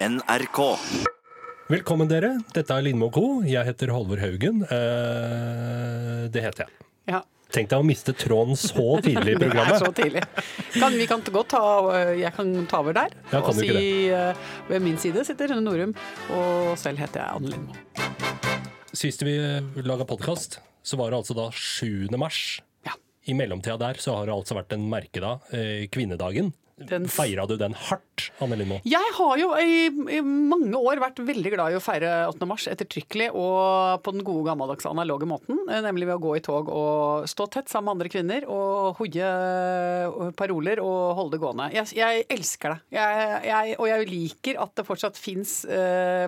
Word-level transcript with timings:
NRK. 0.00 0.58
Velkommen 1.72 2.08
dere, 2.10 2.34
dette 2.52 2.74
er 2.76 2.84
Lindmo 2.84 3.06
Co. 3.10 3.40
Jeg 3.48 3.64
heter 3.64 3.88
Halvor 3.94 4.20
Haugen. 4.20 4.58
Eh, 4.68 6.26
det 6.34 6.42
heter 6.44 6.66
jeg. 6.66 6.84
Ja, 7.08 7.22
Tenk 7.54 7.70
deg 7.70 7.80
å 7.80 7.86
miste 7.86 8.12
tråden 8.18 8.58
så 8.60 8.98
tidlig 9.00 9.38
i 9.38 9.48
er 9.62 9.78
så 9.80 9.88
tidlig. 9.96 10.20
Kan, 10.74 10.92
vi 10.98 11.06
kan 11.08 11.22
godt 11.32 11.48
ta, 11.54 11.62
jeg 12.12 12.32
kan 12.36 12.50
ta 12.68 12.82
over 12.84 12.96
der. 12.98 13.14
Ja, 13.30 13.40
kan 13.40 13.48
og 13.54 13.56
si 13.56 13.70
eh, 14.12 14.44
ved 14.68 14.84
min 14.84 14.98
side 15.00 15.24
sitter 15.24 15.54
Rune 15.54 15.64
Norum, 15.64 15.94
og 16.36 16.74
selv 16.82 17.00
heter 17.00 17.22
jeg 17.22 17.38
Anne 17.38 17.54
Lindmo. 17.54 17.80
Sist 18.96 19.24
vi 19.24 19.38
laga 19.86 20.04
podkast, 20.08 20.58
så 20.86 21.00
var 21.00 21.14
det 21.14 21.22
altså 21.22 21.38
da 21.38 21.48
7. 21.56 22.12
mars. 22.20 22.42
Ja. 22.84 22.92
I 23.30 23.38
mellomtida 23.38 23.78
der 23.80 24.02
så 24.02 24.18
har 24.20 24.28
det 24.28 24.36
altså 24.36 24.58
vært 24.60 24.76
en 24.76 24.84
merkedag, 24.92 25.48
eh, 25.56 25.86
kvinnedagen. 25.88 26.52
Den- 26.76 27.08
Feira 27.08 27.46
du 27.48 27.56
den 27.56 27.72
hardt, 27.72 28.04
Anne 28.42 28.58
Lindmo? 28.58 28.80
Jeg 28.86 29.12
har 29.18 29.34
jo 29.40 29.50
i, 29.60 29.86
i 30.16 30.20
mange 30.24 30.76
år 30.78 31.00
vært 31.02 31.20
veldig 31.26 31.52
glad 31.54 31.74
i 31.74 31.78
å 31.78 31.82
feire 31.82 32.12
8. 32.30 32.48
mars 32.48 32.66
ettertrykkelig 32.70 33.30
og 33.36 34.02
på 34.04 34.14
den 34.14 34.24
gode 34.26 34.46
gammeldagse 34.50 34.90
analoge 34.90 35.28
måten, 35.28 35.60
eh, 35.70 35.82
nemlig 35.84 36.08
ved 36.08 36.18
å 36.18 36.24
gå 36.24 36.34
i 36.38 36.44
tog 36.44 36.70
og 36.72 37.28
stå 37.30 37.48
tett 37.52 37.72
sammen 37.72 37.86
med 37.86 37.96
andre 37.96 38.12
kvinner 38.12 38.46
og 38.50 39.00
hoie 39.00 39.26
eh, 39.26 40.30
paroler 40.38 40.80
og 40.82 41.16
holde 41.18 41.36
det 41.36 41.42
gående. 41.42 41.68
Jeg, 41.76 41.92
jeg 41.98 42.26
elsker 42.32 42.74
det. 42.74 42.78
Jeg, 42.96 43.28
jeg, 43.50 43.76
og 43.78 43.90
jeg 43.90 44.08
liker 44.10 44.60
at 44.64 44.74
det 44.78 44.86
fortsatt 44.88 45.20
fins 45.20 45.58
eh, 45.68 46.26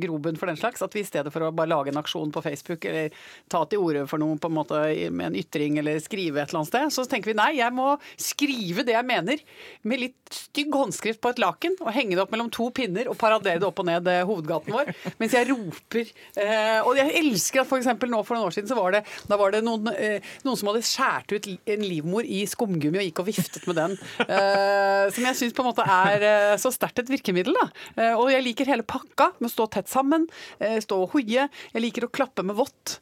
grobunn 0.00 0.38
for 0.40 0.50
den 0.50 0.58
slags. 0.60 0.82
At 0.84 0.94
vi 0.96 1.04
i 1.04 1.08
stedet 1.08 1.32
for 1.32 1.46
å 1.46 1.52
bare 1.54 1.70
lage 1.72 1.92
en 1.92 2.00
aksjon 2.00 2.32
på 2.34 2.42
Facebook 2.44 2.86
eller 2.88 3.14
ta 3.50 3.64
til 3.70 3.82
orde 3.82 4.06
for 4.10 4.22
noe 4.22 4.38
på 4.40 4.50
en 4.50 4.56
måte 4.56 4.80
med 5.10 5.30
en 5.30 5.38
ytring 5.38 5.78
eller 5.80 6.00
skrive 6.02 6.42
et 6.42 6.50
eller 6.50 6.62
annet 6.62 6.72
sted, 6.72 6.94
så 6.94 7.06
tenker 7.10 7.32
vi 7.32 7.38
nei, 7.38 7.50
jeg 7.58 7.74
må 7.74 7.92
skrive 8.20 8.84
det 8.86 8.96
jeg 8.96 9.06
mener 9.06 9.42
med 9.86 10.02
litt 10.04 10.34
stygg 10.34 10.74
håndskrift 10.74 11.20
på 11.22 11.29
et 11.32 11.42
laken 11.42 11.76
og 11.80 11.92
henge 11.94 12.16
det 12.16 12.22
opp 12.24 12.34
mellom 12.34 12.50
to 12.52 12.68
pinner 12.74 13.10
og 13.10 13.18
paradere 13.20 13.60
det 13.60 13.68
opp 13.68 13.82
og 13.82 13.88
ned 13.88 14.08
eh, 14.10 14.22
hovedgaten 14.28 14.74
vår 14.74 14.92
mens 15.20 15.36
jeg 15.36 15.48
roper. 15.50 16.12
Eh, 16.40 16.78
og 16.84 16.98
jeg 16.98 17.14
elsker 17.22 17.62
at 17.62 17.74
eksempel 17.80 18.12
nå 18.12 18.22
for 18.26 18.36
noen 18.36 18.50
år 18.50 18.56
siden 18.56 18.70
så 18.70 18.78
var 18.78 18.96
det, 18.96 19.02
var 19.30 19.54
det 19.54 19.62
noen, 19.66 19.90
eh, 19.94 20.32
noen 20.46 20.58
som 20.60 20.70
hadde 20.70 20.84
skjært 20.86 21.34
ut 21.34 21.50
en 21.74 21.84
livmor 21.86 22.26
i 22.26 22.42
skumgummi 22.50 23.00
og 23.00 23.06
gikk 23.08 23.22
og 23.22 23.28
viftet 23.30 23.68
med 23.70 23.78
den. 23.78 23.96
Som 24.20 25.26
jeg 25.26 25.38
syns 25.38 25.54
på 25.56 25.62
en 25.64 25.70
måte 25.70 25.84
er 25.84 26.56
så 26.60 26.72
sterkt 26.74 27.02
et 27.02 27.12
virkemiddel. 27.12 27.56
da. 27.56 28.10
Og 28.20 28.30
jeg 28.32 28.44
liker 28.44 28.68
hele 28.68 28.86
pakka 28.86 29.30
med 29.38 29.48
å 29.48 29.52
stå 29.52 29.66
tett 29.76 29.90
sammen, 29.90 30.26
stå 30.58 30.98
og 31.04 31.14
hoie. 31.14 31.46
Jeg 31.48 31.84
liker 31.84 32.06
å 32.06 32.12
klappe 32.12 32.44
med 32.46 32.58
vått 32.58 32.98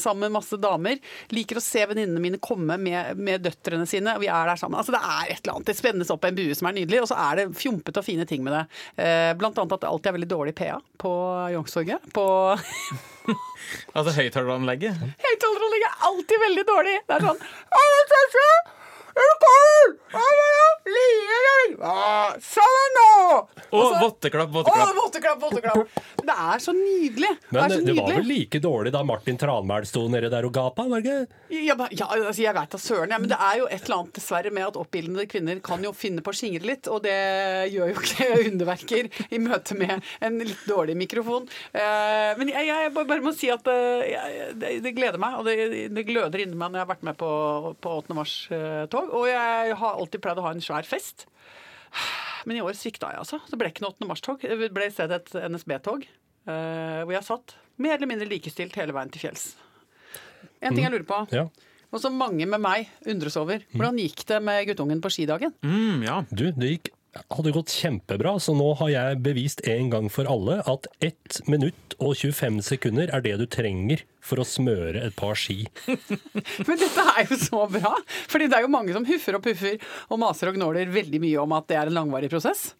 sammen 0.00 0.26
med 0.26 0.36
masse 0.38 0.56
damer. 0.60 0.98
Liker 1.34 1.58
å 1.60 1.64
se 1.64 1.84
venninnene 1.90 2.22
mine 2.22 2.40
komme 2.42 2.78
med, 2.80 3.18
med 3.18 3.42
døtrene 3.44 3.86
sine, 3.88 4.14
og 4.16 4.22
vi 4.24 4.30
er 4.32 4.48
der 4.48 4.60
sammen. 4.60 4.78
Altså 4.80 4.94
Det 4.94 5.02
er 5.02 5.32
et 5.34 5.42
eller 5.42 5.56
annet. 5.58 5.68
Det 5.70 5.76
spennes 5.78 6.12
opp 6.14 6.24
en 6.28 6.38
bue 6.38 6.56
som 6.58 6.70
er 6.70 6.76
nydelig, 6.80 7.02
og 7.04 7.10
så 7.12 7.18
er 7.28 7.40
det 7.42 7.48
fjompete 7.58 8.02
og 8.02 8.06
fine 8.06 8.26
ting 8.28 8.44
med 8.46 8.56
det. 8.56 8.64
Eh, 9.02 9.30
blant 9.38 9.58
annet 9.60 9.76
at 9.76 9.84
det 9.84 9.90
alltid 9.92 10.12
er 10.12 10.18
veldig 10.18 10.30
dårlig 10.32 10.54
PA 10.58 10.78
på 11.02 11.12
Youngstorget. 11.54 12.10
På 12.16 12.26
Altså 13.96 14.12
høyttaleranlegget. 14.16 14.98
høyttaleranlegget 15.22 15.88
er 15.88 16.06
alltid 16.08 16.40
veldig 16.42 16.64
dårlig. 16.68 16.94
Det 17.06 17.16
er 17.16 17.26
sånn 17.28 17.44
«Alle 17.78 18.00
søstre, 18.10 18.46
er 19.16 19.34
du 19.42 19.96
ja. 20.12 20.68
Lier, 20.92 21.46
ja. 21.78 22.34
Sammen 22.42 22.96
nå! 22.98 23.12
Og 23.72 23.94
votteklapp, 24.02 24.50
votteklapp. 24.52 24.96
våtteklapp, 24.98 25.42
våtteklapp. 25.42 26.00
Det 26.22 26.34
er 26.34 26.62
så 26.62 26.74
nydelig. 26.76 27.30
Men 27.48 27.70
det, 27.70 27.78
det 27.86 27.94
var 27.96 28.10
vel 28.12 28.26
like 28.28 28.60
dårlig 28.62 28.92
da 28.94 29.02
Martin 29.06 29.38
Tranmæl 29.40 29.86
sto 29.88 30.04
nede 30.12 30.30
der 30.32 30.46
og 30.48 30.52
gapa, 30.54 30.84
var 30.90 31.04
det? 31.04 31.16
Ja, 31.52 31.76
ja, 31.90 32.08
altså 32.08 32.42
jeg 32.42 32.54
vet 32.56 32.74
da 32.74 32.80
søren, 32.80 33.14
ja, 33.14 33.20
men 33.22 33.30
det 33.30 33.38
er 33.38 33.60
jo 33.62 33.68
et 33.68 33.86
eller 33.86 33.98
annet 34.02 34.18
dessverre 34.18 34.52
med 34.54 34.66
at 34.68 34.78
oppildnede 34.80 35.26
kvinner 35.30 35.62
kan 35.64 35.84
jo 35.86 35.94
finne 35.96 36.24
på 36.24 36.32
å 36.32 36.36
skingre 36.36 36.68
litt, 36.68 36.90
og 36.90 37.02
det 37.06 37.16
gjør 37.72 37.92
jo 37.92 38.02
ikke 38.02 38.28
underverker 38.50 39.10
i 39.30 39.40
møte 39.42 39.78
med 39.78 40.02
en 40.20 40.38
litt 40.42 40.66
dårlig 40.68 40.96
mikrofon. 40.98 41.48
Eh, 41.72 42.32
men 42.38 42.52
jeg, 42.52 42.68
jeg 42.68 42.92
bare 42.98 43.20
må 43.24 43.34
si 43.36 43.50
at 43.52 43.66
eh, 43.72 44.52
det, 44.58 44.76
det 44.84 44.94
gleder 44.96 45.20
meg, 45.22 45.38
og 45.40 45.48
det, 45.48 45.88
det 45.94 46.06
gløder 46.08 46.44
inni 46.44 46.58
meg 46.58 46.72
når 46.72 46.82
jeg 46.82 46.86
har 46.86 46.92
vært 46.94 47.08
med 47.10 47.18
på, 47.20 47.32
på 47.82 47.96
8. 48.02 48.18
mars-tog. 48.18 49.01
Og 49.10 49.26
jeg 49.28 49.74
har 49.80 49.98
alltid 49.98 50.22
pleid 50.22 50.38
å 50.38 50.44
ha 50.46 50.52
en 50.54 50.60
svær 50.64 50.86
fest. 50.88 51.26
Men 52.46 52.56
i 52.58 52.62
år 52.64 52.74
svikta 52.78 53.10
jeg, 53.12 53.20
altså. 53.22 53.40
Det 53.50 53.58
ble 53.60 53.68
ikke 53.70 53.84
noe 53.84 53.92
8. 53.94 54.06
mars-tog. 54.08 54.40
Det 54.42 54.70
ble 54.74 54.86
i 54.88 54.94
stedet 54.94 55.18
et 55.20 55.34
NSB-tog. 55.52 56.06
eh, 56.46 57.02
hvor 57.06 57.12
jeg 57.14 57.22
satt 57.26 57.52
mer 57.78 57.94
eller 57.96 58.08
mindre 58.10 58.26
likestilt 58.30 58.74
hele 58.78 58.92
veien 58.96 59.10
til 59.14 59.22
fjells. 59.28 59.52
En 60.62 60.74
ting 60.74 60.84
jeg 60.84 60.92
lurer 60.94 61.06
på, 61.06 61.20
Ja. 61.34 61.44
og 61.92 62.00
som 62.00 62.14
mange 62.18 62.46
med 62.46 62.60
meg 62.60 62.88
undres 63.06 63.36
over. 63.36 63.62
Hvordan 63.74 63.98
gikk 63.98 64.24
det 64.26 64.40
med 64.42 64.66
guttungen 64.68 65.00
på 65.02 65.10
skidagen? 65.10 65.52
Mm, 65.62 66.02
ja. 66.06 66.20
Du, 66.30 66.50
det 66.50 66.70
gikk 66.72 66.91
hadde 67.12 67.52
gått 67.52 67.72
kjempebra, 67.76 68.34
så 68.40 68.54
nå 68.56 68.70
har 68.80 68.90
jeg 68.92 69.18
bevist 69.24 69.60
en 69.68 69.90
gang 69.92 70.08
for 70.12 70.28
alle 70.30 70.60
at 70.68 70.88
1 71.04 71.42
minutt 71.50 71.96
og 71.98 72.14
25 72.16 72.62
sekunder 72.64 73.12
er 73.12 73.24
det 73.24 73.34
du 73.40 73.44
trenger 73.50 74.04
for 74.24 74.40
å 74.40 74.46
smøre 74.48 75.02
et 75.04 75.16
par 75.18 75.36
ski. 75.38 75.66
Men 76.68 76.80
dette 76.80 77.04
er 77.12 77.28
jo 77.28 77.38
så 77.40 77.66
bra! 77.70 77.94
Fordi 78.32 78.48
det 78.48 78.58
er 78.58 78.64
jo 78.66 78.72
mange 78.72 78.96
som 78.96 79.06
huffer 79.08 79.36
og 79.36 79.44
puffer 79.44 79.76
og 80.08 80.22
maser 80.22 80.50
og 80.50 80.56
gnåler 80.56 80.92
veldig 80.94 81.20
mye 81.22 81.44
om 81.44 81.56
at 81.58 81.68
det 81.68 81.80
er 81.80 81.90
en 81.90 81.98
langvarig 82.00 82.32
prosess. 82.32 82.70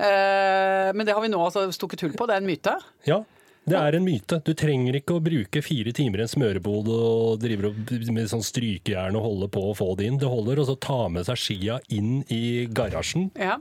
Eh, 0.00 0.88
men 0.96 1.04
det 1.04 1.12
har 1.12 1.20
vi 1.20 1.28
nå 1.28 1.40
altså 1.44 1.66
stukket 1.74 2.06
hull 2.06 2.14
på. 2.16 2.28
Det 2.28 2.38
er 2.38 2.40
en 2.44 2.48
myte. 2.48 2.76
Ja, 3.08 3.20
det 3.70 3.78
er 3.78 3.96
en 3.98 4.04
myte. 4.06 4.40
Du 4.46 4.52
trenger 4.58 4.96
ikke 4.98 5.16
å 5.18 5.22
bruke 5.24 5.62
fire 5.64 5.92
timer 5.96 6.22
i 6.22 6.26
en 6.26 6.32
smørebod 6.32 6.88
og 6.92 7.40
drive 7.42 7.70
med 8.12 8.30
sånn 8.30 8.42
strykejern 8.44 9.16
og 9.18 9.26
holde 9.28 9.48
på 9.54 9.62
å 9.70 9.76
få 9.78 9.92
det 10.00 10.08
inn. 10.10 10.18
Det 10.20 10.30
holder 10.30 10.62
å 10.64 10.76
ta 10.82 11.04
med 11.12 11.28
seg 11.28 11.38
skia 11.40 11.80
inn 11.94 12.22
i 12.32 12.66
garasjen, 12.70 13.30
Ja. 13.38 13.58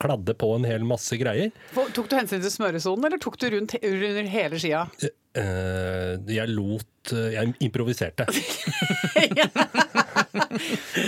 kladde 0.00 0.32
på 0.40 0.54
en 0.56 0.64
hel 0.64 0.84
masse 0.88 1.18
greier. 1.20 1.50
Tok 1.76 2.08
du 2.08 2.16
hensyn 2.16 2.40
til 2.40 2.50
smøresonen, 2.54 3.04
eller 3.10 3.18
tok 3.20 3.36
du 3.42 3.50
rundt 3.52 3.74
under 3.82 4.22
hele 4.32 4.56
skia? 4.62 4.86
Eh, 5.36 6.16
jeg 6.26 6.48
lot 6.50 7.12
eh, 7.14 7.28
Jeg 7.36 7.52
improviserte. 7.62 8.24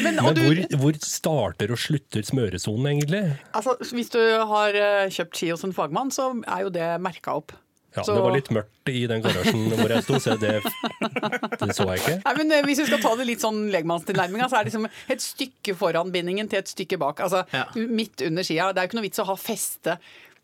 Men, 0.03 0.19
og 0.20 0.28
Men 0.30 0.36
du, 0.36 0.42
hvor, 0.44 0.60
hvor 0.82 0.98
starter 1.04 1.72
og 1.74 1.80
slutter 1.80 2.24
smøresonen, 2.26 2.86
egentlig? 2.92 3.22
altså, 3.56 3.74
hvis 3.94 4.10
du 4.14 4.20
har 4.53 4.76
eh, 4.78 5.10
kjøpt 5.12 5.38
ski 5.41 5.50
hos 5.53 5.64
en 5.66 5.74
fagmann, 5.76 6.12
så 6.14 6.30
er 6.47 6.64
jo 6.66 6.72
det 6.74 6.88
merka 7.03 7.34
opp. 7.41 7.54
Ja, 7.94 8.03
Så- 8.03 8.14
Det 8.14 8.22
var 8.25 8.32
litt 8.32 8.50
mørkt 8.50 8.88
i 8.88 9.06
den 9.06 9.22
garasjen 9.22 9.69
hvor 9.76 9.92
jeg 9.92 10.03
sto, 10.06 10.19
så 10.22 10.36
det, 10.41 10.62
det 11.60 11.76
så 11.76 11.86
jeg 11.91 12.00
ikke. 12.00 12.16
Nei, 12.25 12.34
men 12.38 12.53
eh, 12.53 12.64
Hvis 12.66 12.82
vi 12.82 12.86
skal 12.88 13.03
ta 13.04 13.14
det 13.19 13.26
litt 13.28 13.44
sånn 13.44 13.70
legmannstilnærminga, 13.75 14.48
så 14.48 14.58
er 14.58 14.64
det 14.64 14.72
liksom 14.72 14.88
et 15.12 15.25
stykke 15.25 15.76
foran 15.76 16.12
bindingen 16.14 16.48
til 16.48 16.62
et 16.62 16.72
stykke 16.72 16.98
bak. 16.98 17.20
Altså 17.20 17.44
Ja. 17.53 17.66
midt 17.76 18.25
under 18.26 18.42
skia. 18.42 18.72
Det 18.72 18.80
er 18.80 18.86
jo 18.86 18.92
ikke 18.92 19.00
noe 19.00 19.08
vits 19.08 19.22
å 19.22 19.28
ha 19.28 19.36
feste 19.36 19.98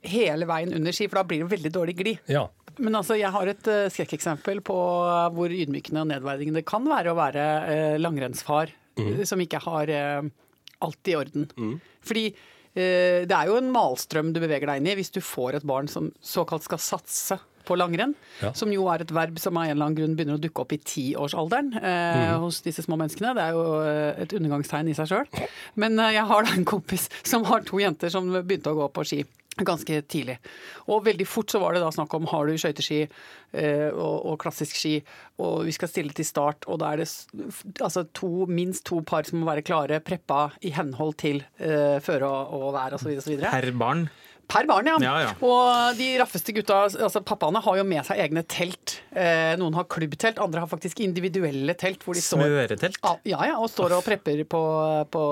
hele 0.09 0.47
veien 0.47 0.75
under 0.75 0.93
ski, 0.93 1.09
for 1.09 1.23
da 1.23 1.25
blir 1.25 1.43
det 1.43 1.53
veldig 1.57 1.73
dårlig 1.75 1.97
glid. 1.99 2.19
Ja. 2.31 2.47
Men 2.79 2.95
altså, 2.95 3.17
jeg 3.19 3.33
har 3.35 3.49
et 3.51 3.67
uh, 3.67 3.89
skrekkeksempel 3.91 4.61
på 4.63 4.77
hvor 5.35 5.51
ydmykende 5.51 6.05
og 6.05 6.13
nedverdigende 6.13 6.61
det 6.61 6.69
kan 6.69 6.85
være 6.87 7.11
å 7.11 7.19
være 7.19 7.47
uh, 7.67 7.97
langrennsfar 7.99 8.71
mm. 8.99 9.25
som 9.27 9.41
ikke 9.43 9.61
har 9.65 9.91
eh, 9.93 10.23
alt 10.85 11.11
i 11.11 11.17
orden. 11.19 11.49
Fordi 12.07 12.25
eh, 12.31 12.39
det 12.79 13.35
er 13.35 13.51
jo 13.51 13.59
en 13.59 13.71
malstrøm 13.75 14.33
du 14.35 14.41
beveger 14.43 14.71
deg 14.71 14.81
inn 14.83 14.91
i 14.93 14.97
hvis 14.99 15.11
du 15.15 15.21
får 15.25 15.59
et 15.59 15.67
barn 15.69 15.89
som 15.91 16.13
såkalt 16.25 16.67
skal 16.69 16.79
satse 16.83 17.39
på 17.69 17.77
langrenn, 17.77 18.15
Ja. 18.41 18.53
som 18.57 18.71
jo 18.73 18.87
er 18.89 19.03
et 19.05 19.11
verb 19.13 19.37
som 19.43 19.57
av 19.61 19.67
en 19.67 19.75
eller 19.75 19.85
annen 19.91 19.97
grunn 19.99 20.15
begynner 20.17 20.39
å 20.39 20.41
dukke 20.41 20.63
opp 20.63 20.73
i 20.73 20.79
tiårsalderen 20.81 21.75
eh, 21.77 22.31
hos 22.41 22.63
disse 22.65 22.81
små 22.87 22.97
menneskene. 22.97 23.35
Det 23.37 23.43
er 23.45 23.53
jo 23.53 23.65
eh, 23.85 24.23
et 24.25 24.33
undergangstegn 24.39 24.89
i 24.89 24.95
seg 24.97 25.11
sjøl. 25.11 25.27
Men 25.77 25.99
eh, 26.01 26.15
jeg 26.17 26.25
har 26.31 26.47
da 26.49 26.55
en 26.57 26.65
kompis 26.65 27.09
som 27.29 27.45
har 27.51 27.67
to 27.69 27.83
jenter 27.83 28.09
som 28.15 28.31
begynte 28.39 28.73
å 28.73 28.79
gå 28.79 28.89
på 28.97 29.05
ski 29.11 29.21
ganske 29.67 30.01
tidlig. 30.11 30.39
Og 30.89 31.05
veldig 31.07 31.27
fort 31.29 31.51
så 31.53 31.61
var 31.63 31.75
det 31.75 31.83
da 31.83 31.91
snakk 31.95 32.15
om 32.19 32.29
har 32.31 32.47
du 32.47 32.59
skøyteski 32.59 33.01
eh, 33.05 33.89
og, 33.91 34.17
og 34.33 34.39
klassisk 34.43 34.79
ski, 34.79 34.95
og 35.43 35.67
vi 35.69 35.75
skal 35.77 35.91
stille 35.91 36.15
til 36.17 36.29
start, 36.29 36.69
og 36.69 36.81
da 36.83 36.93
er 36.93 37.03
det 37.03 37.09
altså 37.85 38.07
to, 38.17 38.47
minst 38.51 38.87
to 38.89 39.01
par 39.07 39.29
som 39.29 39.41
må 39.43 39.51
være 39.51 39.67
klare, 39.67 40.01
preppa 40.05 40.49
i 40.63 40.73
henhold 40.77 41.19
til 41.21 41.43
eh, 41.59 41.99
føre 42.05 42.29
og, 42.29 42.57
og 42.59 42.73
vær 42.77 42.99
osv. 42.99 43.15
Per 43.43 43.71
barn. 43.79 44.09
Per 44.49 44.65
barn, 44.65 44.87
ja. 44.89 44.95
Ja, 45.05 45.15
ja. 45.27 45.33
Og 45.45 45.97
de 45.99 46.07
raffeste 46.23 46.55
gutta, 46.57 46.79
altså 46.89 47.21
pappaene, 47.21 47.61
har 47.61 47.77
jo 47.77 47.83
med 47.85 48.01
seg 48.09 48.23
egne 48.25 48.41
telt. 48.49 48.95
Eh, 49.13 49.53
noen 49.61 49.75
har 49.77 49.85
klubbtelt, 49.93 50.39
andre 50.41 50.63
har 50.63 50.71
faktisk 50.71 51.03
individuelle 51.05 51.75
telt. 51.77 52.01
hvor 52.07 52.17
de 52.17 52.23
står... 52.25 52.41
Ja, 53.29 53.43
ja, 53.51 53.59
og 53.61 53.69
står 53.69 53.93
og 53.99 54.07
prepper 54.07 54.41
på, 54.49 54.63
på 55.13 55.25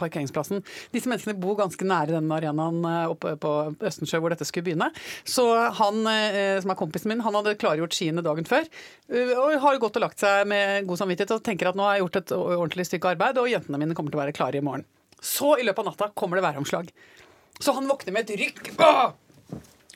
parkeringsplassen. 0.00 0.64
Disse 0.94 1.06
menneskene 1.10 1.36
bor 1.38 1.54
ganske 1.60 1.86
nære 1.86 2.16
den 2.16 2.32
arenaen 2.34 2.80
eh, 2.82 3.04
oppe 3.12 3.36
på 3.38 3.52
Østensjø 3.78 4.18
hvor 4.24 4.34
dette 4.34 4.48
skulle 4.48 4.66
begynne. 4.70 4.90
Så 5.22 5.46
han 5.78 6.02
eh, 6.10 6.58
som 6.64 6.74
er 6.74 6.80
kompisen 6.80 7.12
min, 7.12 7.22
han 7.22 7.38
hadde 7.38 7.54
klargjort 7.62 7.94
skiene 7.94 8.24
dagen 8.26 8.48
før. 8.48 8.66
eh, 9.12 9.34
Og 9.38 9.54
har 9.62 9.78
gått 9.82 10.00
og 10.00 10.06
lagt 10.08 10.18
seg 10.24 10.48
med 10.50 10.88
god 10.90 10.98
samvittighet 11.04 11.36
og 11.38 11.44
tenker 11.46 11.70
at 11.70 11.78
nå 11.78 11.86
har 11.86 11.94
jeg 11.98 12.06
gjort 12.08 12.20
et 12.24 12.34
ordentlig 12.40 12.88
stykke 12.90 13.14
arbeid, 13.14 13.38
og 13.38 13.50
jentene 13.54 13.78
mine 13.78 13.94
kommer 13.94 14.10
til 14.10 14.18
å 14.18 14.24
være 14.26 14.34
klare 14.34 14.58
i 14.58 14.66
morgen. 14.66 14.82
Så 15.22 15.54
i 15.58 15.64
løpet 15.66 15.86
av 15.86 15.92
natta 15.92 16.10
kommer 16.18 16.38
det 16.38 16.46
væromslag. 16.46 16.90
Så 17.58 17.74
han 17.76 17.88
våkner 17.90 18.14
med 18.14 18.28
et 18.28 18.38
rykk. 18.40 18.70
Åh! 18.78 19.08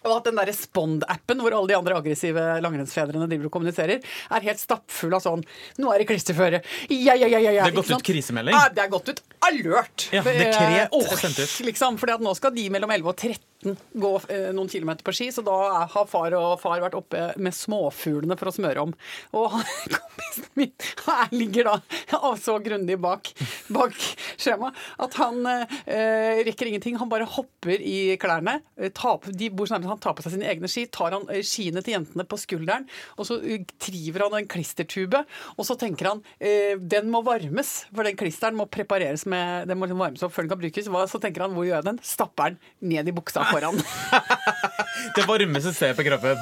Og 0.03 0.17
at 0.17 0.27
den 0.27 0.39
der 0.39 0.51
Spond-appen, 0.57 1.39
hvor 1.45 1.55
alle 1.55 1.71
de 1.71 1.77
andre 1.79 1.95
aggressive 2.01 2.43
langrennsfedrene 2.65 3.29
driver 3.31 3.47
og 3.47 3.55
kommuniserer, 3.55 4.03
er 4.03 4.47
helt 4.49 4.59
stappfull 4.59 5.15
av 5.15 5.23
sånn 5.23 5.45
Nå 5.79 5.93
er 5.93 6.03
det 6.03 6.09
klisterføre. 6.11 6.63
Ja, 6.91 7.15
ja, 7.15 7.29
ja, 7.31 7.39
ja, 7.39 7.53
ja. 7.61 7.69
Det 7.69 7.71
er 7.71 7.79
gått 7.79 7.93
ut 7.95 8.07
krisemelding. 8.09 8.57
Ja, 8.57 8.67
det 8.75 8.83
er 8.83 8.91
gått 8.91 9.13
ut 9.13 9.23
alert. 9.47 10.09
Ja, 10.11 10.25
dekret 10.27 10.59
Eh, 10.83 10.91
sendt. 11.23 11.39
Liksom, 11.69 12.01
fordi 12.03 12.17
at 12.17 12.25
nå 12.25 12.35
skal 12.35 12.55
de 12.57 12.67
mellom 12.75 12.91
11 12.91 13.13
og 13.13 13.17
nesten 13.63 14.01
gå 14.01 14.21
eh, 14.29 14.51
noen 14.55 14.69
kilometer 14.69 15.05
på 15.05 15.13
ski, 15.15 15.31
så 15.33 15.43
da 15.43 15.87
har 15.91 16.07
far 16.11 16.35
og 16.37 16.61
far 16.61 16.83
vært 16.83 16.97
oppe 16.99 17.33
med 17.39 17.55
småfuglene 17.55 18.37
for 18.39 18.51
å 18.51 18.55
smøre 18.55 18.83
om. 18.83 18.95
Og 19.39 19.55
kompisen 19.97 20.49
min 20.59 20.73
her 21.07 21.33
ligger 21.35 21.71
da 21.71 22.35
så 22.43 22.59
grundig 22.63 22.99
bak, 23.03 23.33
bak 23.73 23.95
skjemaet 24.41 24.77
at 25.03 25.17
han 25.21 25.47
eh, 25.47 26.43
rekker 26.47 26.71
ingenting. 26.71 26.99
Han 27.01 27.11
bare 27.11 27.29
hopper 27.29 27.81
i 27.81 28.17
klærne. 28.21 28.61
eh, 28.77 28.93
tar 28.95 29.21
de 29.33 29.51
bor 29.51 29.69
så 29.69 29.77
nærme, 29.77 29.91
han 29.93 30.03
tar 30.03 30.17
på 30.17 30.25
seg 30.25 30.37
sine 30.37 30.49
egne 30.51 30.71
ski, 30.71 30.87
tar 30.93 31.15
han 31.17 31.29
eh, 31.31 31.45
skiene 31.47 31.83
til 31.85 31.97
jentene 31.97 32.27
på 32.29 32.39
skulderen, 32.41 32.89
og 33.17 33.29
så 33.29 33.39
triver 33.83 34.27
han 34.27 34.39
en 34.41 34.51
klistertube, 34.51 35.25
og 35.57 35.69
så 35.69 35.77
tenker 35.79 36.11
han 36.13 36.23
eh, 36.39 36.75
den 36.79 37.11
må 37.13 37.23
varmes, 37.27 37.83
for 37.93 38.07
den 38.07 38.19
klisteren 38.19 38.59
må 38.59 38.67
prepareres 38.73 39.25
med 39.29 39.69
Den 39.69 39.79
må 39.79 39.87
liksom 39.87 40.01
varmes 40.03 40.23
opp 40.25 40.33
før 40.35 40.47
den 40.47 40.53
kan 40.53 40.61
brukes. 40.63 40.89
Så 41.13 41.21
tenker 41.23 41.45
han 41.45 41.55
hvor 41.55 41.67
gjør 41.67 41.79
jeg 41.81 41.89
den? 41.91 42.01
Stapper 42.07 42.53
den 42.53 42.93
ned 42.93 43.09
i 43.09 43.15
buksa 43.15 43.45
foran. 43.53 43.77
Det 45.17 45.27
varmeste 45.29 45.75
stedet 45.75 45.97
på 45.97 46.07
kroppen. 46.07 46.39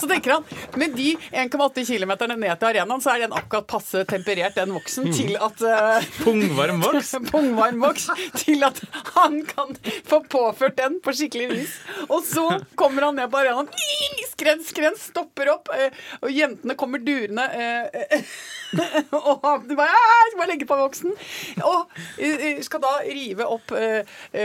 Så 0.00 0.08
tenker 0.08 0.30
han 0.30 0.44
med 0.76 0.94
de 0.96 1.16
1,8 1.32 1.84
km 1.86 2.12
ned 2.36 2.58
til 2.58 2.68
arenaen, 2.68 3.02
så 3.02 3.14
er 3.14 3.24
den 3.24 3.36
akkurat 3.36 3.68
passe 3.70 4.04
temperert, 4.08 4.56
den 4.56 4.74
voksen, 4.76 5.08
til 5.14 5.36
at 5.40 5.62
uh, 5.64 6.08
Pungvarm 6.20 6.82
voks. 6.84 7.14
pungvarm 7.32 7.80
voks 7.84 8.08
til 8.36 8.64
at 8.66 8.80
han 9.14 9.40
kan 9.48 9.76
få 10.08 10.22
påført 10.32 10.76
den 10.80 11.00
på 11.04 11.14
skikkelig 11.16 11.48
vis. 11.54 11.78
Og 12.08 12.22
så 12.26 12.46
kommer 12.78 13.08
han 13.08 13.18
ned 13.20 13.32
på 13.32 13.40
arenaen, 13.40 13.70
skrens, 14.32 14.70
skrens, 14.74 15.08
stopper 15.12 15.54
opp, 15.56 15.72
uh, 15.72 15.88
og 16.22 16.30
jentene 16.34 16.78
kommer 16.78 17.02
durende. 17.02 17.48
Uh, 17.56 18.30
Og 19.16 19.44
han 19.46 19.76
bare, 19.78 19.98
skal 20.26 20.40
bare 20.40 20.48
legge 20.50 20.66
på 20.68 20.76
voksen. 20.76 21.12
Og 21.64 21.92
skal 22.66 22.82
da 22.82 22.90
rive 23.06 23.46
opp 23.46 23.70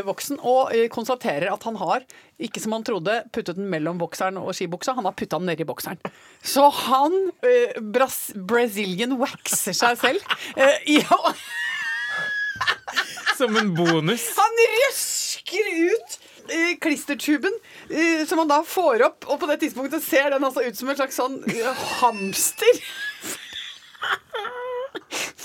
voksen, 0.05 0.37
og 0.45 0.69
konstaterer 0.93 1.49
at 1.51 1.65
han 1.65 1.79
har, 1.81 2.05
ikke 2.41 2.61
som 2.63 2.73
han 2.75 2.83
trodde, 2.87 3.13
puttet 3.33 3.57
den 3.59 3.69
mellom 3.71 3.99
bokseren 4.01 4.37
og 4.41 4.53
skibuksa, 4.57 4.95
han 4.97 5.05
har 5.07 5.15
putta 5.17 5.39
den 5.41 5.49
nedi 5.51 5.65
bokseren. 5.67 5.99
Så 6.43 6.63
han, 6.87 7.13
eh, 7.45 7.77
Bras 7.81 8.31
Brazilian 8.35 9.17
waxer 9.21 9.73
seg 9.77 9.97
selv. 10.01 10.21
eh, 10.55 10.77
i 10.95 10.97
Som 13.37 13.55
en 13.57 13.71
bonus. 13.73 14.27
Han 14.37 14.53
røsker 14.85 15.65
ut 15.93 16.17
eh, 16.51 16.73
klistertuben, 16.81 17.53
eh, 17.89 18.25
som 18.29 18.37
han 18.43 18.49
da 18.51 18.59
får 18.67 19.01
opp, 19.07 19.25
og 19.29 19.39
på 19.41 19.47
det 19.49 19.59
tidspunktet 19.63 20.03
ser 20.05 20.29
den 20.35 20.43
altså 20.45 20.61
ut 20.65 20.77
som 20.77 20.89
en 20.91 20.97
slags 20.99 21.17
sånn 21.17 21.39
eh, 21.49 21.81
hamster. 22.01 22.75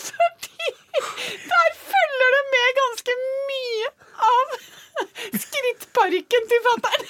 Fordi 0.07 0.69
der 1.47 1.71
følger 1.87 2.31
det 2.37 2.45
med 2.53 2.69
ganske 2.81 3.13
mye 3.51 3.89
av 4.33 4.47
skrittparykken 5.47 6.43
til 6.53 6.61
fatter'n. 6.67 7.05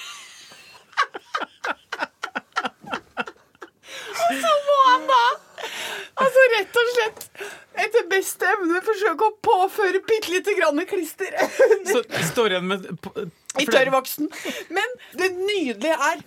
Og 4.27 4.33
så 4.43 4.53
må 4.67 4.77
han 4.89 5.05
da 5.11 5.25
Altså 6.17 6.41
rett 6.55 6.79
og 6.81 6.87
slett 6.95 7.21
etter 7.77 8.07
beste 8.09 8.47
evne 8.49 8.81
forsøke 8.85 9.27
å 9.27 9.35
påføre 9.45 10.01
bitte 10.09 10.31
lite 10.33 10.55
grann 10.57 10.81
klister 10.89 11.29
Så 11.91 12.01
står 12.37 12.55
igjen 12.55 12.71
med 12.71 12.87
i 13.57 13.67
tørrvoksen. 13.67 14.31
Men 14.77 14.97
det 15.17 15.33
nydelige 15.41 15.99
er 16.13 16.25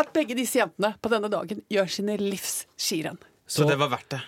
at 0.00 0.12
begge 0.16 0.36
disse 0.38 0.60
jentene 0.60 0.94
på 1.02 1.12
denne 1.12 1.30
dagen 1.32 1.62
gjør 1.70 1.90
sine 1.92 2.16
livs 2.20 2.64
skirenn. 2.80 3.20
Så 3.50 3.66
det 3.68 3.76
var 3.80 3.90
verdt 3.92 4.14
det. 4.16 4.22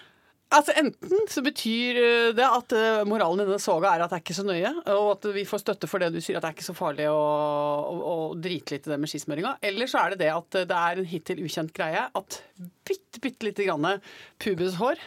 Altså 0.53 0.75
Enten 0.77 1.29
så 1.33 1.41
betyr 1.45 1.99
eh, 2.01 2.31
det 2.37 2.45
at 2.45 2.75
eh, 2.77 3.05
moralen 3.09 3.41
i 3.41 3.47
denne 3.47 3.63
soga 3.63 3.95
er 3.95 4.05
at 4.05 4.13
det 4.13 4.19
er 4.19 4.25
ikke 4.25 4.37
så 4.37 4.45
nøye, 4.45 4.73
og 4.93 5.07
at 5.15 5.29
vi 5.33 5.47
får 5.49 5.63
støtte 5.63 5.89
for 5.89 6.03
det 6.03 6.11
du 6.13 6.19
sier, 6.21 6.37
at 6.37 6.45
det 6.45 6.51
er 6.51 6.57
ikke 6.59 6.67
så 6.67 6.77
farlig 6.77 7.07
å, 7.09 7.17
å, 7.17 7.95
å 8.11 8.17
drite 8.37 8.77
litt 8.77 8.89
i 8.89 8.93
det 8.93 9.01
med 9.01 9.09
skismøringa. 9.09 9.55
Eller 9.65 9.89
så 9.89 10.03
er 10.03 10.13
det 10.13 10.27
det 10.27 10.31
at 10.35 10.61
eh, 10.61 10.69
det 10.69 10.83
er 10.83 11.01
en 11.01 11.11
hittil 11.15 11.43
ukjent 11.47 11.73
greie 11.77 12.05
at 12.05 12.39
bitte, 12.85 13.23
bitte 13.25 13.49
lite 13.49 13.69
grann 13.69 13.95
pubeshår 14.43 15.01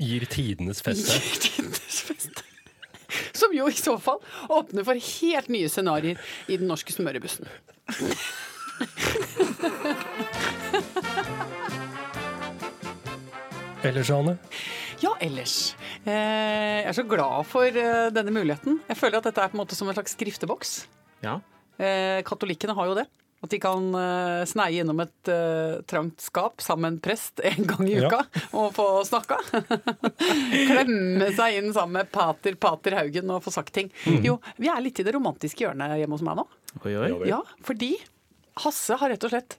Gir 0.00 0.26
tidenes 0.28 0.80
feste. 0.84 1.20
gir 1.28 1.44
tidenes 1.44 2.00
feste. 2.08 2.45
Som 3.40 3.54
jo 3.56 3.68
i 3.68 3.76
så 3.76 3.96
fall 4.02 4.20
åpner 4.48 4.86
for 4.86 4.94
helt 4.96 5.48
nye 5.52 5.68
scenarioer 5.72 6.16
i 6.48 6.56
den 6.56 6.68
norske 6.70 6.92
smørebussen. 6.94 7.46
Ellers, 13.86 14.10
Anne? 14.10 14.34
Ja, 14.98 15.12
ellers. 15.20 15.76
Eh, 16.02 16.80
jeg 16.80 16.88
er 16.88 16.96
så 16.96 17.04
glad 17.06 17.44
for 17.46 17.68
eh, 17.68 18.08
denne 18.14 18.32
muligheten. 18.34 18.80
Jeg 18.88 18.98
føler 18.98 19.20
at 19.20 19.28
dette 19.28 19.42
er 19.44 19.52
på 19.52 19.58
en 19.58 19.60
måte 19.60 19.76
som 19.78 19.88
en 19.90 19.94
slags 19.94 20.16
skrifteboks. 20.16 20.72
Ja. 21.22 21.36
Eh, 21.78 22.22
katolikkene 22.26 22.74
har 22.74 22.88
jo 22.88 22.96
det. 22.98 23.04
At 23.46 23.52
de 23.54 23.58
kan 23.62 23.84
eh, 23.94 24.42
sneie 24.50 24.82
innom 24.82 24.98
et 25.04 25.30
uh, 25.30 25.76
trangt 25.86 26.24
skap 26.24 26.58
sammen 26.64 26.82
med 26.82 26.96
en 26.96 27.02
prest 27.04 27.38
en 27.46 27.68
gang 27.70 27.86
i 27.86 27.92
Ja. 27.94 28.08
uka 28.10 28.24
og 28.58 28.72
få 28.74 28.86
snakka. 29.06 29.38
Klemme 30.70 31.28
seg 31.36 31.60
inn 31.60 31.70
sammen 31.76 32.00
med 32.00 32.10
pater 32.14 32.56
Pater 32.58 32.96
Haugen 32.98 33.30
og 33.30 33.44
få 33.44 33.52
sagt 33.54 33.72
ting. 33.76 33.92
Jo, 34.24 34.36
vi 34.58 34.70
er 34.72 34.82
litt 34.82 34.98
i 34.98 35.06
det 35.06 35.14
romantiske 35.14 35.62
hjørnet 35.66 35.94
hjemme 36.00 36.18
hos 36.18 36.24
meg 36.26 36.40
nå. 36.40 36.46
Oi, 36.82 36.94
oi. 36.98 37.10
Ja, 37.30 37.38
fordi 37.64 37.92
Hasse 38.64 38.98
har 38.98 39.12
rett 39.12 39.24
og 39.28 39.32
slett 39.32 39.58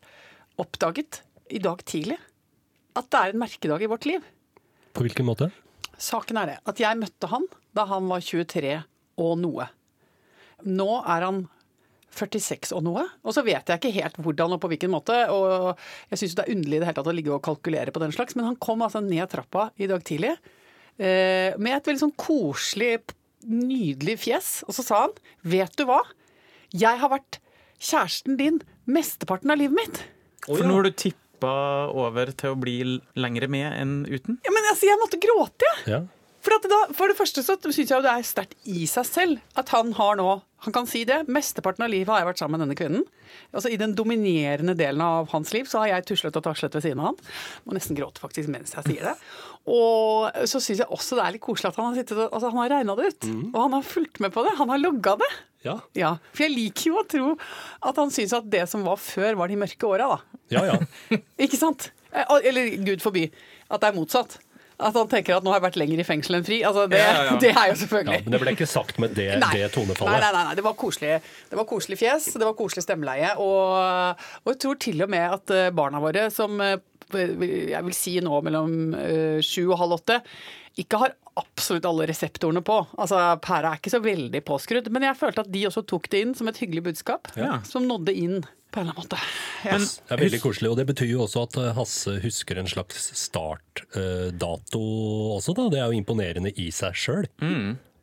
oppdaget 0.60 1.22
i 1.54 1.62
dag 1.64 1.80
tidlig 1.88 2.18
at 2.98 3.08
det 3.14 3.20
er 3.24 3.34
en 3.36 3.42
merkedag 3.44 3.84
i 3.86 3.90
vårt 3.90 4.08
liv. 4.10 4.24
På 4.98 5.06
hvilken 5.06 5.28
måte? 5.30 5.52
Saken 6.02 6.40
er 6.42 6.52
det 6.52 6.58
at 6.68 6.82
jeg 6.82 6.98
møtte 7.00 7.30
han 7.32 7.46
da 7.78 7.86
han 7.90 8.10
var 8.10 8.26
23 8.26 8.80
og 9.22 9.36
noe. 9.42 9.68
Nå 10.66 10.90
er 11.06 11.24
han 11.28 11.44
46 12.16 12.72
og 12.78 12.84
noe, 12.86 13.04
og 13.24 13.36
så 13.36 13.44
vet 13.46 13.68
jeg 13.68 13.80
ikke 13.80 13.94
helt 13.98 14.18
hvordan 14.24 14.56
og 14.56 14.62
på 14.64 14.70
hvilken 14.72 14.94
måte. 14.94 15.18
Og 15.34 15.78
jeg 16.12 16.22
syns 16.22 16.38
det 16.38 16.46
er 16.46 16.54
underlig 16.56 16.78
i 16.78 16.82
det 16.82 16.90
hele 16.90 17.00
tatt 17.00 17.12
å 17.12 17.16
ligge 17.18 17.34
og 17.36 17.44
kalkulere 17.46 17.94
på 17.94 18.02
den 18.04 18.16
slags, 18.16 18.38
men 18.38 18.48
han 18.50 18.60
kom 18.64 18.86
altså 18.86 19.04
ned 19.04 19.28
trappa 19.32 19.70
i 19.78 19.90
dag 19.92 20.04
tidlig 20.08 20.34
eh, 20.34 21.54
med 21.60 21.76
et 21.76 21.90
veldig 21.90 22.04
sånn 22.06 22.16
koselig, 22.20 22.96
nydelig 23.48 24.18
fjes, 24.24 24.52
og 24.68 24.76
så 24.76 24.86
sa 24.86 25.04
han 25.06 25.18
Vet 25.48 25.78
du 25.78 25.86
hva? 25.90 26.02
Jeg 26.76 27.00
har 27.00 27.12
vært 27.14 27.40
kjæresten 27.78 28.38
din 28.40 28.60
mesteparten 28.90 29.54
av 29.54 29.62
livet 29.62 29.78
mitt. 29.78 30.04
For 30.48 30.66
nå 30.66 30.80
har 30.80 30.88
du 30.88 30.96
tippa 30.98 31.54
over 31.94 32.32
til 32.36 32.56
å 32.56 32.60
bli 32.60 32.78
lengre 33.20 33.50
med 33.52 33.70
enn 33.70 33.98
uten. 34.08 34.40
Ja, 34.44 34.54
men 34.54 34.70
altså, 34.72 34.88
jeg 34.90 35.00
måtte 35.00 35.20
gråte, 35.22 35.68
jeg. 35.70 35.92
Ja. 35.94 36.02
For, 36.48 36.64
da, 36.72 36.78
for 36.96 37.12
det 37.12 37.18
første 37.20 37.42
så 37.44 37.58
syns 37.60 37.90
jeg 37.90 37.92
jo 37.92 38.04
det 38.06 38.12
er 38.14 38.24
sterkt 38.24 38.56
i 38.72 38.86
seg 38.88 39.04
selv 39.08 39.58
at 39.60 39.72
han 39.76 39.90
har 39.98 40.16
nå 40.16 40.28
Han 40.64 40.74
kan 40.74 40.88
si 40.90 41.04
det. 41.06 41.20
Mesteparten 41.30 41.84
av 41.86 41.92
livet 41.92 42.10
har 42.10 42.24
jeg 42.24 42.28
vært 42.32 42.40
sammen 42.42 42.56
med 42.58 42.64
denne 42.64 42.78
kvinnen. 42.80 43.04
Altså 43.54 43.70
I 43.70 43.78
den 43.78 43.92
dominerende 43.94 44.74
delen 44.80 45.04
av 45.06 45.28
hans 45.30 45.52
liv 45.54 45.68
så 45.70 45.84
har 45.84 45.92
jeg 45.92 46.08
tuslet 46.10 46.40
og 46.40 46.46
taslet 46.48 46.74
ved 46.74 46.86
siden 46.88 47.04
av 47.04 47.12
han. 47.12 47.20
Må 47.68 47.76
nesten 47.78 47.98
gråte 48.00 48.24
faktisk 48.24 48.50
mens 48.50 48.74
jeg 48.74 48.88
sier 48.88 49.12
det. 49.12 49.14
Og 49.70 50.34
så 50.50 50.62
syns 50.64 50.82
jeg 50.82 50.90
også 50.90 51.20
det 51.20 51.28
er 51.28 51.36
litt 51.36 51.44
koselig 51.46 51.70
at 51.70 51.78
han 51.78 51.92
har 51.92 52.00
sittet 52.00 52.18
og 52.24 52.26
altså, 52.32 52.50
han 52.50 52.62
har 52.64 52.74
regna 52.74 52.96
det 52.98 53.12
ut. 53.12 53.30
Og 53.52 53.60
han 53.68 53.78
har 53.78 53.86
fulgt 53.86 54.24
med 54.24 54.34
på 54.34 54.48
det. 54.48 54.56
Han 54.58 54.74
har 54.74 54.82
logga 54.82 55.14
det. 55.22 55.30
Ja. 55.68 55.76
Ja, 56.00 56.12
For 56.34 56.48
jeg 56.48 56.56
liker 56.56 56.90
jo 56.90 56.98
å 57.04 57.06
tro 57.12 57.30
at 57.92 58.02
han 58.02 58.14
syns 58.18 58.34
at 58.38 58.50
det 58.50 58.64
som 58.72 58.88
var 58.88 58.98
før, 59.02 59.38
var 59.38 59.52
de 59.54 59.62
mørke 59.62 59.90
åra, 59.90 60.10
da. 60.16 60.42
Ja, 60.58 60.66
ja. 60.72 60.80
Ikke 61.46 61.60
sant? 61.60 61.92
Eh, 62.10 62.34
Eller 62.48 62.74
gud 62.88 63.04
forby 63.04 63.28
at 63.68 63.84
det 63.84 63.90
er 63.92 63.98
motsatt. 63.98 64.40
At 64.78 64.94
han 64.94 65.08
tenker 65.10 65.40
at 65.40 65.46
nå 65.46 65.50
har 65.50 65.58
jeg 65.58 65.66
vært 65.72 65.80
lenger 65.82 66.02
i 66.04 66.06
fengsel 66.06 66.38
enn 66.38 66.46
fri. 66.46 66.60
Altså, 66.68 66.84
det, 66.92 67.00
Ja, 67.02 67.14
ja, 67.16 67.24
ja. 67.32 67.38
det 67.44 67.50
er 67.50 67.72
jo 67.72 67.74
ja 67.74 67.78
selvfølgelig. 67.82 68.20
men 68.28 68.36
det 68.36 68.42
ble 68.44 68.54
ikke 68.54 68.70
sagt 68.70 69.00
med 69.02 69.16
det, 69.18 69.30
det 69.42 69.72
tonefallet. 69.74 70.14
Nei, 70.14 70.20
nei, 70.22 70.34
nei, 70.36 70.44
nei. 70.50 70.58
Det, 70.60 70.66
var 70.68 70.76
koselig, 70.78 71.16
det 71.50 71.58
var 71.58 71.68
koselig 71.70 71.98
fjes, 71.98 72.30
det 72.38 72.46
var 72.46 72.54
koselig 72.60 72.86
stemmeleie. 72.86 73.34
Og, 73.42 74.28
og 74.44 74.54
jeg 74.54 74.62
tror 74.62 74.78
til 74.86 75.02
og 75.08 75.10
med 75.16 75.34
at 75.40 75.56
eh, 75.56 75.72
barna 75.74 76.02
våre, 76.04 76.28
som 76.34 76.62
eh, 76.62 76.78
jeg 77.16 77.82
vil 77.88 77.96
si 77.96 78.18
nå 78.22 78.42
mellom 78.46 78.78
eh, 79.00 79.40
sju 79.46 79.64
og 79.72 79.80
halv 79.82 79.98
åtte, 79.98 80.20
ikke 80.78 81.00
har 81.02 81.16
absolutt 81.38 81.86
alle 81.90 82.06
reseptorene 82.10 82.62
på. 82.66 82.78
Altså, 83.02 83.18
Pæra 83.42 83.74
er 83.74 83.82
ikke 83.82 83.94
så 83.94 84.02
veldig 84.04 84.44
påskrudd. 84.46 84.92
Men 84.94 85.08
jeg 85.10 85.18
følte 85.18 85.42
at 85.46 85.50
de 85.54 85.66
også 85.70 85.86
tok 85.90 86.06
det 86.14 86.22
inn 86.22 86.38
som 86.38 86.50
et 86.50 86.62
hyggelig 86.62 86.86
budskap. 86.92 87.30
Ja. 87.38 87.58
Som 87.66 87.90
nådde 87.90 88.14
inn 88.14 88.44
på 88.78 88.84
en 88.84 88.86
eller 88.86 88.94
annen 88.94 89.10
måte. 89.10 89.18
Ja. 89.66 89.78
Det 89.82 90.14
er 90.14 90.22
veldig 90.22 90.38
koselig, 90.44 90.70
og 90.70 90.78
det 90.78 90.86
betyr 90.92 91.10
jo 91.16 91.24
også 91.26 91.40
at 91.48 91.54
eh, 91.64 91.72
Hasse 91.78 92.12
husker 92.22 92.60
en 92.62 92.70
slags 92.70 93.08
startdato 93.18 94.82
også, 95.34 95.56
da. 95.58 95.66
Det 95.74 95.80
er 95.82 95.88
jo 95.90 95.98
imponerende 95.98 96.52
i 96.54 96.70
seg 96.76 96.94
sjøl. 96.98 97.26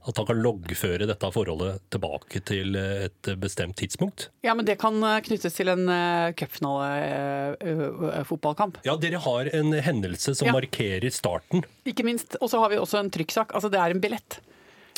At 0.04 0.18
han 0.20 0.26
kan 0.28 0.36
loggføre 0.44 1.06
dette 1.08 1.28
forholdet 1.32 1.78
tilbake 1.94 2.42
til 2.44 2.74
eh, 2.76 3.06
et 3.06 3.30
bestemt 3.40 3.72
tidspunkt. 3.80 4.26
Ja, 4.44 4.52
men 4.58 4.66
det 4.68 4.76
kan 4.82 4.98
eh, 5.00 5.22
knyttes 5.24 5.54
til 5.56 5.68
en 5.72 5.86
uh, 5.88 6.28
cupfinale-fotballkamp. 6.36 8.82
Ja, 8.84 8.98
dere 9.00 9.16
har 9.24 9.48
en 9.56 9.72
hendelse 9.72 10.34
som 10.36 10.50
Ja. 10.50 10.52
markerer 10.58 11.08
starten. 11.14 11.64
Ikke 11.88 12.04
minst. 12.04 12.36
Og 12.42 12.50
så 12.52 12.60
har 12.60 12.68
vi 12.74 12.82
også 12.82 12.98
en 13.00 13.08
trykksak. 13.14 13.48
Altså, 13.54 13.70
det 13.72 13.80
er 13.80 13.90
en 13.94 14.02
billett. 14.04 14.40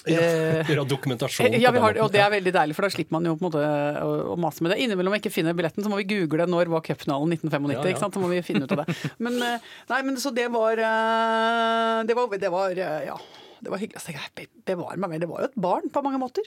Ja, 0.06 0.20
Eh, 0.56 0.84
dokumentasjon 0.86 1.56
Ja, 1.58 1.72
vi 1.74 1.80
har, 1.82 1.94
den 1.94 1.98
det, 1.98 2.02
og 2.04 2.12
det 2.14 2.20
er 2.22 2.30
veldig 2.30 2.52
deilig, 2.54 2.76
for 2.78 2.86
da 2.86 2.90
slipper 2.94 3.16
man 3.16 3.26
jo 3.26 3.34
på 3.36 3.42
en 3.42 3.48
måte 3.48 3.62
å, 4.02 4.36
mase 4.40 4.64
med 4.64 4.72
det. 4.72 4.78
Innimellom 4.84 5.14
vi 5.16 5.20
ikke 5.24 5.34
finner 5.34 5.56
billetten, 5.56 5.84
så 5.84 5.90
må 5.92 5.98
vi 6.00 6.06
google 6.10 6.46
når 6.50 6.70
var 6.72 6.84
cupfinalen 6.86 7.34
1995. 7.34 7.72
Ja, 7.74 7.96
ja. 7.96 8.10
Så 8.14 8.22
må 8.22 8.30
vi 8.30 8.42
finne 8.46 8.66
ut 8.66 8.76
av 8.76 8.84
det. 8.84 8.98
Men, 9.22 9.40
eh, 9.42 9.66
nei, 9.90 10.02
men 10.06 10.20
så 10.22 10.32
det 10.34 10.46
var 10.54 10.78
eh, 10.78 12.04
Det 12.06 12.16
var, 12.18 12.38
det 12.38 12.52
var 12.52 12.78
eh, 12.86 13.00
ja, 13.08 13.18
det 13.60 13.72
var 13.72 13.82
hyggelig. 13.82 13.98
Altså, 13.98 14.14
jeg 14.14 14.48
bevar 14.68 14.96
meg 15.00 15.14
med. 15.14 15.24
Det 15.24 15.30
var 15.30 15.44
jo 15.44 15.50
et 15.50 15.60
barn 15.66 15.90
på 15.92 16.04
mange 16.06 16.22
måter. 16.22 16.46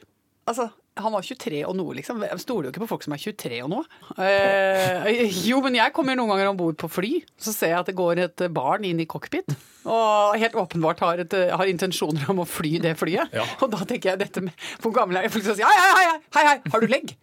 Altså, 0.50 0.70
han 1.00 1.14
var 1.14 1.24
23 1.24 1.62
og 1.70 1.76
noe, 1.78 1.96
liksom. 2.00 2.24
Jeg 2.26 2.42
stoler 2.42 2.68
jo 2.68 2.74
ikke 2.74 2.84
på 2.84 2.90
folk 2.90 3.06
som 3.06 3.14
er 3.16 3.22
23 3.22 3.60
og 3.66 3.70
noe. 3.72 3.84
Eh, 4.26 5.22
jo, 5.46 5.62
men 5.64 5.78
jeg 5.78 5.94
kommer 5.96 6.18
noen 6.18 6.34
ganger 6.34 6.52
om 6.52 6.60
bord 6.60 6.80
på 6.82 6.90
fly, 6.92 7.12
så 7.40 7.54
ser 7.56 7.76
jeg 7.76 7.84
at 7.84 7.92
det 7.92 7.98
går 8.00 8.24
et 8.26 8.46
barn 8.56 8.88
inn 8.88 9.02
i 9.04 9.08
cockpit. 9.10 9.54
Og 9.90 10.36
helt 10.42 10.58
åpenbart 10.60 11.06
har, 11.06 11.24
et, 11.24 11.38
har 11.54 11.72
intensjoner 11.72 12.28
om 12.34 12.44
å 12.44 12.50
fly 12.50 12.78
det 12.84 12.96
flyet. 13.00 13.32
Ja. 13.36 13.46
Og 13.64 13.72
da 13.74 13.86
tenker 13.88 14.14
jeg 14.14 14.22
dette 14.26 14.44
med 14.44 14.68
Hvor 14.84 14.92
gammel 14.96 15.20
er 15.20 15.28
jeg? 15.28 15.34
Folk 15.38 15.48
sier 15.48 15.64
hei, 15.64 15.80
hei, 15.80 15.90
hei, 15.96 16.20
hei, 16.36 16.46
hei, 16.50 16.58
har 16.74 16.84
du 16.84 16.92
legg? 16.92 17.16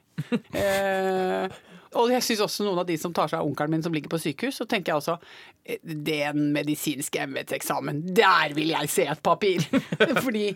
Eh, 0.56 1.56
og 1.96 2.10
jeg 2.12 2.24
syns 2.24 2.42
også 2.46 2.64
noen 2.66 2.80
av 2.82 2.88
de 2.88 2.96
som 3.00 3.12
tar 3.14 3.30
seg 3.30 3.40
av 3.40 3.48
onkelen 3.48 3.76
min 3.76 3.84
som 3.84 3.94
ligger 3.94 4.10
på 4.12 4.20
sykehus, 4.20 4.58
så 4.60 4.66
tenker 4.68 4.92
jeg 4.92 5.02
også 5.02 5.18
den 5.82 6.04
det 6.06 6.16
er 6.22 6.32
en 6.32 6.52
medisinsk 6.54 7.16
embetseksamen, 7.20 8.02
der 8.16 8.54
vil 8.56 8.70
jeg 8.72 8.90
se 8.92 9.06
et 9.10 9.22
papir! 9.24 9.64
Fordi 10.24 10.52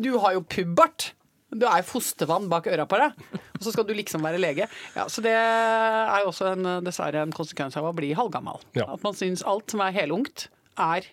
du 0.00 0.14
har 0.22 0.36
jo 0.38 0.44
pubbart. 0.48 1.12
Du 1.52 1.66
er 1.68 1.84
fostervann 1.86 2.48
bak 2.50 2.66
øra 2.72 2.86
på 2.88 2.98
deg, 2.98 3.18
og 3.54 3.60
så 3.62 3.74
skal 3.74 3.86
du 3.86 3.92
liksom 3.94 4.24
være 4.24 4.40
lege. 4.40 4.66
Ja, 4.96 5.04
så 5.12 5.22
det 5.24 5.34
er 5.34 6.24
jo 6.24 6.30
også 6.32 6.54
en, 6.54 6.70
dessverre 6.86 7.22
en 7.22 7.34
konsekvens 7.34 7.76
av 7.78 7.86
å 7.90 7.94
bli 7.96 8.14
halvgammal. 8.16 8.64
Ja. 8.78 8.88
At 8.96 9.04
man 9.04 9.16
syns 9.18 9.44
alt 9.46 9.74
som 9.74 9.84
er 9.84 9.94
helungt, 9.94 10.48
er 10.80 11.06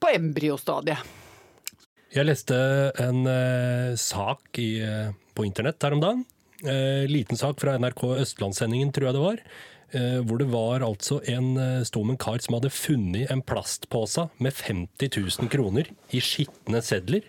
på 0.00 0.12
embryostadiet. 0.14 1.02
Jeg 2.14 2.28
leste 2.28 2.56
en 3.02 3.26
eh, 3.26 3.92
sak 3.98 4.62
i, 4.62 4.78
eh, 4.86 5.10
på 5.34 5.46
internett 5.48 5.82
her 5.82 5.96
om 5.96 6.02
dagen. 6.04 6.24
Eh, 6.62 7.04
liten 7.10 7.36
sak 7.36 7.58
fra 7.60 7.74
NRK 7.80 8.04
Østlandssendingen, 8.22 8.92
tror 8.94 9.10
jeg 9.10 9.16
det 9.16 9.24
var. 9.24 9.42
Eh, 9.94 10.20
hvor 10.26 10.40
det 10.40 10.48
var 10.50 10.84
altså 10.86 11.20
en 11.30 11.56
eh, 11.60 11.82
sto 11.86 12.02
kar 12.18 12.40
som 12.42 12.56
hadde 12.56 12.72
funnet 12.72 13.30
en 13.30 13.42
plastpose 13.42 14.28
med 14.38 14.54
50 14.54 15.10
000 15.10 15.50
kroner 15.52 15.90
i 16.10 16.22
skitne 16.24 16.80
sedler 16.82 17.26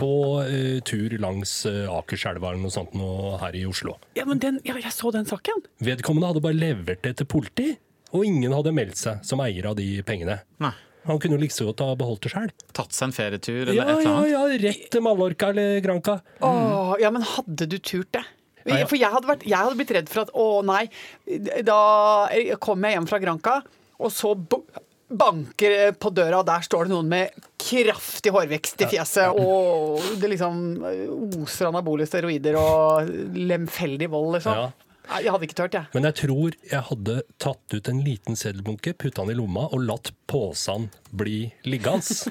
på 0.00 0.10
uh, 0.40 0.80
tur 0.88 1.14
langs 1.22 1.52
uh, 1.68 1.86
Akerselva 1.98 2.50
eller 2.54 2.64
noe 2.64 2.74
sånt 2.74 2.96
nå 2.96 3.10
her 3.42 3.56
i 3.60 3.66
Oslo. 3.68 3.98
Ja, 4.18 4.24
men 4.28 4.40
den, 4.42 4.58
ja, 4.66 4.74
jeg 4.80 4.92
så 4.96 5.12
den 5.14 5.28
saken. 5.28 5.62
Vedkommende 5.84 6.32
hadde 6.32 6.42
bare 6.44 6.56
levert 6.58 7.04
det 7.06 7.18
til 7.20 7.28
politi, 7.30 7.74
og 8.10 8.24
ingen 8.26 8.54
hadde 8.56 8.72
meldt 8.74 8.98
seg 8.98 9.20
som 9.26 9.42
eier 9.44 9.68
av 9.70 9.76
de 9.78 9.90
pengene. 10.08 10.40
Nei. 10.64 10.72
Han 11.08 11.16
kunne 11.16 11.38
jo 11.38 11.40
like 11.40 11.54
så 11.54 11.64
godt 11.70 11.80
ha 11.80 11.94
beholdt 11.96 12.26
det 12.26 12.30
sjøl. 12.34 12.50
Tatt 12.76 12.92
seg 12.92 13.06
en 13.08 13.14
ferietur 13.16 13.60
eller 13.62 13.76
Ja, 13.78 13.86
et 13.86 13.92
eller 13.94 14.04
ja, 14.04 14.16
annet. 14.18 14.32
ja, 14.34 14.58
rett 14.68 14.82
til 14.92 15.04
Mallorca 15.06 15.48
eller 15.54 15.78
Granca. 15.84 16.18
Åh, 16.44 16.90
ja, 17.00 17.08
men 17.14 17.24
hadde 17.24 17.68
du 17.72 17.78
turt 17.78 18.10
det? 18.18 18.24
Ja, 18.66 18.82
ja. 18.82 18.88
For 18.90 19.00
jeg 19.00 19.08
hadde, 19.08 19.24
vært, 19.30 19.46
jeg 19.48 19.56
hadde 19.56 19.78
blitt 19.78 19.94
redd 19.96 20.10
for 20.12 20.26
at 20.26 20.34
å 20.36 20.48
nei, 20.68 20.82
da 21.64 21.78
kom 22.60 22.84
jeg 22.84 22.98
hjem 22.98 23.08
fra 23.08 23.20
Granca, 23.22 23.54
og 23.96 24.12
så 24.12 24.34
banker 25.10 25.92
på 25.98 26.10
døra, 26.14 26.38
og 26.40 26.46
der 26.46 26.62
står 26.66 26.86
det 26.86 26.92
noen 26.94 27.08
med 27.10 27.40
kraftig 27.60 28.30
hårvekst 28.34 28.84
i 28.84 28.88
fjeset, 28.92 29.34
og 29.38 29.98
det 30.22 30.30
liksom 30.34 30.60
oser 31.42 31.68
anabole 31.70 32.06
steroider 32.08 32.56
og 32.60 33.10
lemfeldig 33.34 34.08
vold, 34.12 34.36
liksom. 34.38 34.54
Ja. 34.54 34.70
Nei, 35.10 35.22
Jeg 35.24 35.32
hadde 35.34 35.46
ikke 35.48 35.56
tørt, 35.58 35.74
jeg. 35.74 35.88
Men 35.96 36.06
jeg 36.06 36.14
tror 36.20 36.54
jeg 36.70 36.82
hadde 36.86 37.14
tatt 37.42 37.74
ut 37.74 37.88
en 37.90 38.02
liten 38.06 38.36
seddelbunke, 38.38 38.92
putta 38.94 39.24
den 39.26 39.32
i 39.34 39.38
lomma 39.40 39.64
og 39.74 39.82
latt 39.82 40.12
posen 40.30 40.86
bli 41.10 41.48
liggende. 41.66 42.30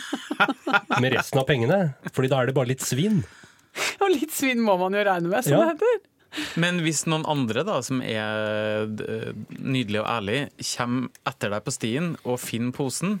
Med 1.04 1.12
resten 1.12 1.38
av 1.42 1.46
pengene. 1.48 1.78
Fordi 2.14 2.30
da 2.32 2.40
er 2.40 2.48
det 2.48 2.56
bare 2.56 2.70
litt 2.72 2.82
svinn. 2.84 3.20
Og 4.00 4.08
litt 4.14 4.32
svinn 4.34 4.62
må 4.64 4.78
man 4.80 4.94
jo 4.96 5.02
regne 5.04 5.28
med, 5.28 5.44
som 5.44 5.52
Ja. 5.52 5.60
det 5.66 5.74
heter. 5.74 6.00
Men 6.60 6.80
hvis 6.84 7.04
noen 7.10 7.26
andre 7.30 7.64
da, 7.66 7.80
som 7.84 8.02
er 8.04 8.88
eh, 9.04 9.30
nydelige 9.58 10.02
og 10.02 10.10
ærlige, 10.10 10.48
kommer 10.74 11.30
etter 11.30 11.54
deg 11.54 11.66
på 11.66 11.74
stien 11.74 12.14
og 12.24 12.40
finner 12.42 12.74
posen 12.74 13.18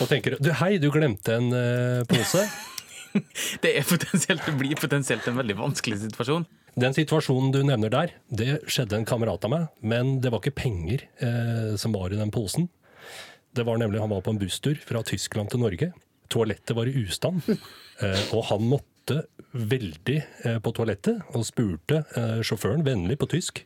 Og 0.00 0.10
tenker 0.10 0.36
du 0.40 0.50
hei, 0.60 0.74
du 0.82 0.90
glemte 0.92 1.38
en 1.38 1.52
uh, 1.54 2.02
pose. 2.10 2.44
Det, 3.10 3.72
er 3.74 4.36
det 4.38 4.52
blir 4.54 4.78
potensielt 4.78 5.24
en 5.26 5.38
veldig 5.40 5.56
vanskelig 5.58 5.96
situasjon. 6.04 6.44
Den 6.78 6.94
situasjonen 6.94 7.50
du 7.50 7.58
nevner 7.66 7.90
der, 7.90 8.12
det 8.30 8.60
skjedde 8.70 9.00
en 9.00 9.08
kamerat 9.08 9.42
av 9.46 9.50
meg, 9.50 9.64
men 9.82 10.20
det 10.22 10.30
var 10.30 10.42
ikke 10.42 10.60
penger 10.60 11.02
eh, 11.18 11.72
som 11.80 11.96
var 11.96 12.14
i 12.14 12.20
den 12.20 12.30
posen. 12.30 12.68
Det 13.56 13.64
var 13.66 13.80
nemlig, 13.82 13.98
Han 14.00 14.12
var 14.12 14.22
på 14.22 14.30
en 14.30 14.38
busstur 14.38 14.78
fra 14.78 15.02
Tyskland 15.02 15.50
til 15.50 15.64
Norge. 15.64 15.90
Toalettet 16.30 16.76
var 16.76 16.86
i 16.86 16.94
ustand, 17.02 17.42
eh, 17.50 18.22
og 18.30 18.46
han 18.52 18.68
måtte 18.70 18.89
veldig 19.52 20.18
eh, 20.44 20.58
på 20.62 20.72
toalettet 20.76 21.34
og 21.34 21.46
spurte 21.46 22.04
eh, 22.18 22.38
sjåføren 22.46 22.84
vennlig 22.86 23.18
på 23.20 23.28
tysk 23.30 23.64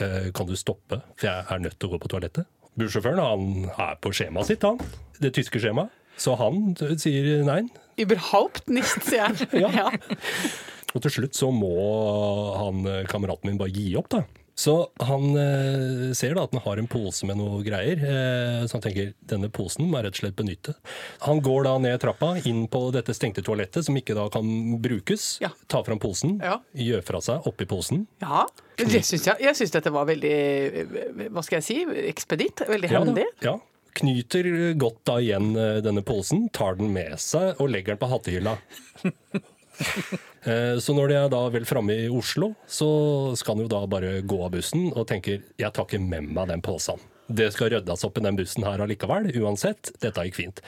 eh, 0.00 0.30
kan 0.34 0.48
du 0.48 0.56
stoppe, 0.56 1.02
for 1.16 1.28
jeg 1.28 1.44
er 1.50 1.62
nødt 1.64 1.78
til 1.78 1.90
å 1.90 1.94
gå 1.94 2.00
på 2.04 2.10
toalettet. 2.14 2.48
Bussjåføren 2.78 3.20
han 3.20 3.46
er 3.74 3.98
på 4.00 4.12
skjemaet 4.14 4.52
sitt, 4.52 4.62
han. 4.64 4.78
Det 5.18 5.32
tyske 5.34 5.60
skjemaet. 5.60 5.90
Så 6.18 6.34
han 6.38 6.72
sier 6.98 7.44
nei. 7.46 7.60
Überhaupt 7.98 8.70
nicht, 8.70 9.02
sier 9.06 9.34
jeg. 9.52 9.74
Ja. 9.74 9.90
Og 10.94 11.02
til 11.04 11.14
slutt 11.18 11.38
så 11.38 11.50
må 11.54 11.74
han 12.58 12.86
kameraten 13.10 13.50
min 13.50 13.58
bare 13.60 13.74
gi 13.74 13.92
opp, 13.98 14.08
da. 14.14 14.22
Så 14.58 14.72
han 15.06 15.28
eh, 15.38 16.12
ser 16.18 16.32
da 16.34 16.42
at 16.48 16.54
han 16.56 16.62
har 16.64 16.80
en 16.82 16.88
pose 16.90 17.26
med 17.28 17.38
noe 17.38 17.60
greier, 17.62 18.00
eh, 18.02 18.64
så 18.66 18.74
han 18.74 18.82
tenker 18.88 19.12
denne 19.30 19.46
posen 19.54 19.86
må 19.86 20.00
jeg 20.00 20.08
rett 20.08 20.16
og 20.16 20.22
slett 20.24 20.36
benytte. 20.40 20.74
Han 21.28 21.38
går 21.46 21.68
da 21.68 21.76
ned 21.84 21.94
trappa, 22.02 22.32
inn 22.48 22.64
på 22.72 22.80
dette 22.94 23.14
stengte 23.14 23.44
toalettet 23.46 23.86
som 23.86 23.94
ikke 24.00 24.16
da 24.18 24.26
kan 24.34 24.48
brukes. 24.82 25.28
Ja. 25.44 25.52
Tar 25.70 25.86
fram 25.86 26.00
posen, 26.02 26.40
Ja. 26.42 26.56
gjør 26.74 27.04
fra 27.06 27.20
seg 27.22 27.46
oppi 27.46 27.68
posen. 27.70 28.06
Ja, 28.24 28.46
det 28.82 29.04
synes 29.06 29.28
jeg. 29.30 29.36
Jeg 29.46 29.54
syns 29.60 29.74
dette 29.78 29.90
var 29.94 30.06
veldig 30.10 30.34
Hva 31.30 31.42
skal 31.46 31.60
jeg 31.60 31.66
si? 31.68 31.78
Ekspeditt. 32.10 32.64
Veldig 32.66 32.90
Ja, 32.90 33.04
hendig. 33.04 33.28
Ja. 33.46 33.54
Knyter 33.98 34.46
godt 34.78 35.00
da 35.06 35.20
igjen 35.22 35.52
eh, 35.58 35.78
denne 35.86 36.02
posen, 36.06 36.48
tar 36.54 36.74
den 36.78 36.90
med 36.94 37.14
seg 37.22 37.62
og 37.62 37.70
legger 37.70 37.94
den 37.94 38.02
på 38.02 38.10
hattehylla. 38.10 38.58
Eh, 40.48 40.78
Så 40.80 40.94
når 40.96 41.10
de 41.10 41.16
er 41.18 41.28
da 41.32 41.40
vel 41.52 41.66
framme 41.68 41.92
i 41.92 42.08
Oslo, 42.08 42.52
så 42.70 42.88
skal 43.36 43.56
han 43.56 43.64
jo 43.66 43.70
da 43.72 43.80
bare 43.90 44.22
gå 44.22 44.38
av 44.46 44.52
bussen 44.54 44.86
og 44.94 45.06
tenker 45.10 45.42
jeg 45.58 45.72
tar 45.74 45.84
ikke 45.88 46.00
med 46.00 46.30
meg 46.32 46.48
den 46.48 46.62
posen. 46.64 47.00
Det 47.28 47.50
skal 47.52 47.68
ryddes 47.74 48.04
opp 48.06 48.16
i 48.16 48.24
den 48.24 48.38
bussen 48.38 48.64
her 48.64 48.80
allikevel, 48.80 49.28
uansett. 49.42 49.90
Dette 50.00 50.24
gikk 50.24 50.38
fint. 50.38 50.62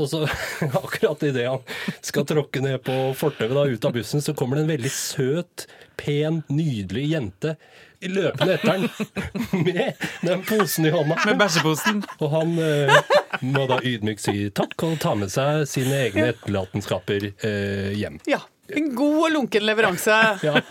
Og 0.00 0.08
så 0.10 0.24
akkurat 0.82 1.22
idet 1.28 1.46
han 1.48 1.62
skal 2.00 2.26
tråkke 2.28 2.64
ned 2.64 2.80
på 2.86 2.96
fortauet 3.18 3.76
ut 3.76 3.86
av 3.88 3.94
bussen, 3.96 4.24
så 4.24 4.34
kommer 4.36 4.58
det 4.58 4.66
en 4.66 4.74
veldig 4.74 4.92
søt, 4.94 5.68
pen, 6.00 6.42
nydelig 6.48 7.06
jente 7.12 7.56
løpende 8.08 8.54
etter 8.54 8.70
han 8.70 8.86
med 9.64 9.92
den 10.24 10.44
posen 10.48 10.86
i 10.88 10.92
hånda. 10.94 11.18
Med 11.26 11.38
bæsjeposen. 11.40 12.02
Og 12.20 12.32
han 12.32 12.54
eh, 12.64 12.94
må 13.44 13.66
da 13.70 13.80
ydmykt 13.84 14.24
si 14.24 14.48
takk 14.56 14.76
og 14.86 14.98
ta 15.02 15.14
med 15.18 15.32
seg 15.32 15.66
sine 15.68 16.04
egne 16.06 16.30
etterlatenskaper 16.34 17.30
eh, 17.32 17.90
hjem. 17.98 18.20
Ja. 18.30 18.40
En 18.70 18.92
god 18.94 19.18
og 19.26 19.34
lunken 19.38 19.66
leveranse. 19.66 20.20
Ja. 20.46 20.62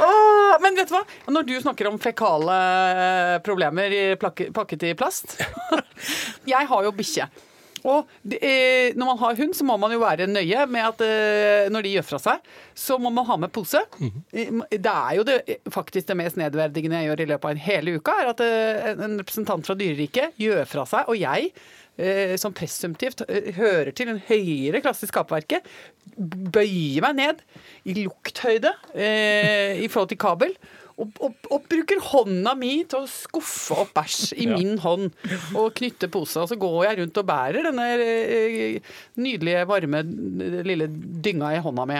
Åh, 0.00 0.54
men 0.64 0.74
vet 0.78 0.88
du 0.88 0.94
hva? 0.94 1.02
Når 1.30 1.44
du 1.46 1.52
snakker 1.60 1.86
om 1.90 1.98
fekale 2.02 2.54
problemer 3.44 3.92
pakket 4.16 4.86
i 4.88 4.94
plast 4.96 5.36
Jeg 6.48 6.66
har 6.70 6.86
jo 6.86 6.92
bikkje. 6.96 7.28
Og 7.84 8.08
det, 8.24 8.38
eh, 8.40 8.94
når 8.96 9.10
man 9.10 9.18
har 9.20 9.36
hund, 9.36 9.52
så 9.54 9.66
må 9.68 9.76
man 9.80 9.92
jo 9.92 10.00
være 10.00 10.26
nøye 10.30 10.64
med 10.72 10.86
at 10.86 11.04
eh, 11.04 11.66
når 11.72 11.84
de 11.84 11.92
gjør 11.98 12.06
fra 12.08 12.20
seg, 12.24 12.50
så 12.74 12.96
må 12.98 13.12
man 13.12 13.26
ha 13.28 13.36
med 13.36 13.52
pose. 13.52 13.82
Eh, 14.32 14.50
Det 14.72 14.94
er 14.94 15.14
jo 15.18 15.24
det, 15.28 15.38
faktisk 15.74 16.08
det 16.08 16.16
mest 16.16 16.40
nedverdigende 16.40 17.02
jeg 17.02 17.10
gjør 17.10 17.24
i 17.26 17.30
løpet 17.34 17.44
av 17.44 17.54
en 17.56 17.64
hele 17.68 17.96
uka, 17.98 18.16
er 18.22 18.32
at 18.32 18.44
en 19.04 19.18
representant 19.20 19.66
fra 19.68 19.76
dyreriket 19.76 20.38
gjør 20.40 20.64
fra 20.70 20.86
seg, 20.88 21.08
og 21.12 21.20
jeg 21.20 21.52
som 22.42 22.50
presumptivt 22.50 23.20
hører 23.54 23.92
til 23.94 24.08
en 24.10 24.16
høyere 24.26 24.80
klasse 24.82 25.06
i 25.06 25.10
skapverket, 25.12 25.62
bøyer 26.18 27.04
meg 27.04 27.14
ned 27.20 27.42
i 27.86 27.94
lukthøyde 28.00 28.72
eh, 28.94 29.78
i 29.84 29.86
forhold 29.86 30.10
til 30.10 30.18
kabel. 30.24 30.56
Og, 30.94 31.10
og, 31.26 31.32
og 31.50 31.64
bruker 31.66 31.98
hånda 32.06 32.52
mi 32.54 32.84
til 32.86 33.00
å 33.02 33.08
skuffe 33.10 33.74
opp 33.82 33.88
bæsj 33.96 34.36
i 34.38 34.44
Ja. 34.46 34.54
min 34.60 34.76
hånd 34.78 35.08
og 35.58 35.72
knytte 35.74 36.06
posa 36.14 36.44
Og 36.44 36.50
så 36.52 36.54
går 36.60 36.76
jeg 36.86 36.98
rundt 37.00 37.18
og 37.18 37.26
bærer 37.26 37.66
denne 37.66 37.86
eh, 37.98 38.76
nydelige, 39.18 39.64
varme 39.66 40.04
lille 40.68 40.86
dynga 40.86 41.50
i 41.56 41.62
hånda 41.64 41.86
mi. 41.90 41.98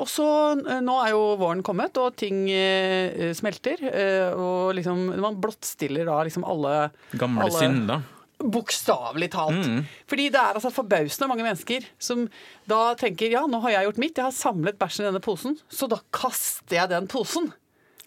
Og 0.00 0.08
så, 0.08 0.24
eh, 0.64 0.80
Nå 0.80 0.96
er 1.04 1.10
jo 1.12 1.20
våren 1.36 1.60
kommet, 1.66 2.00
og 2.00 2.16
ting 2.16 2.46
eh, 2.48 3.34
smelter. 3.36 3.76
eh, 3.92 4.32
Og 4.32 4.72
liksom, 4.78 5.04
man 5.20 5.36
blottstiller 5.42 6.08
da 6.08 6.22
liksom 6.24 6.44
alle 6.48 6.90
Gamle 7.20 7.44
alle- 7.44 7.60
synder. 7.60 8.02
Bokstavelig 8.40 9.28
talt. 9.34 9.66
Fordi 10.08 10.30
det 10.32 10.40
er 10.40 10.56
altså 10.56 10.70
forbausende 10.72 11.28
mange 11.28 11.44
mennesker 11.44 11.84
som 12.00 12.22
da 12.66 12.94
tenker 12.96 13.28
ja, 13.34 13.42
nå 13.44 13.60
har 13.60 13.74
jeg 13.74 13.84
gjort 13.90 13.98
mitt, 14.00 14.16
jeg 14.16 14.24
har 14.24 14.32
samlet 14.32 14.78
bæsjen 14.80 15.04
i 15.04 15.10
denne 15.10 15.20
posen, 15.20 15.58
så 15.68 15.86
da 15.92 15.98
kaster 16.10 16.78
jeg 16.78 16.88
den 16.88 17.06
posen. 17.06 17.50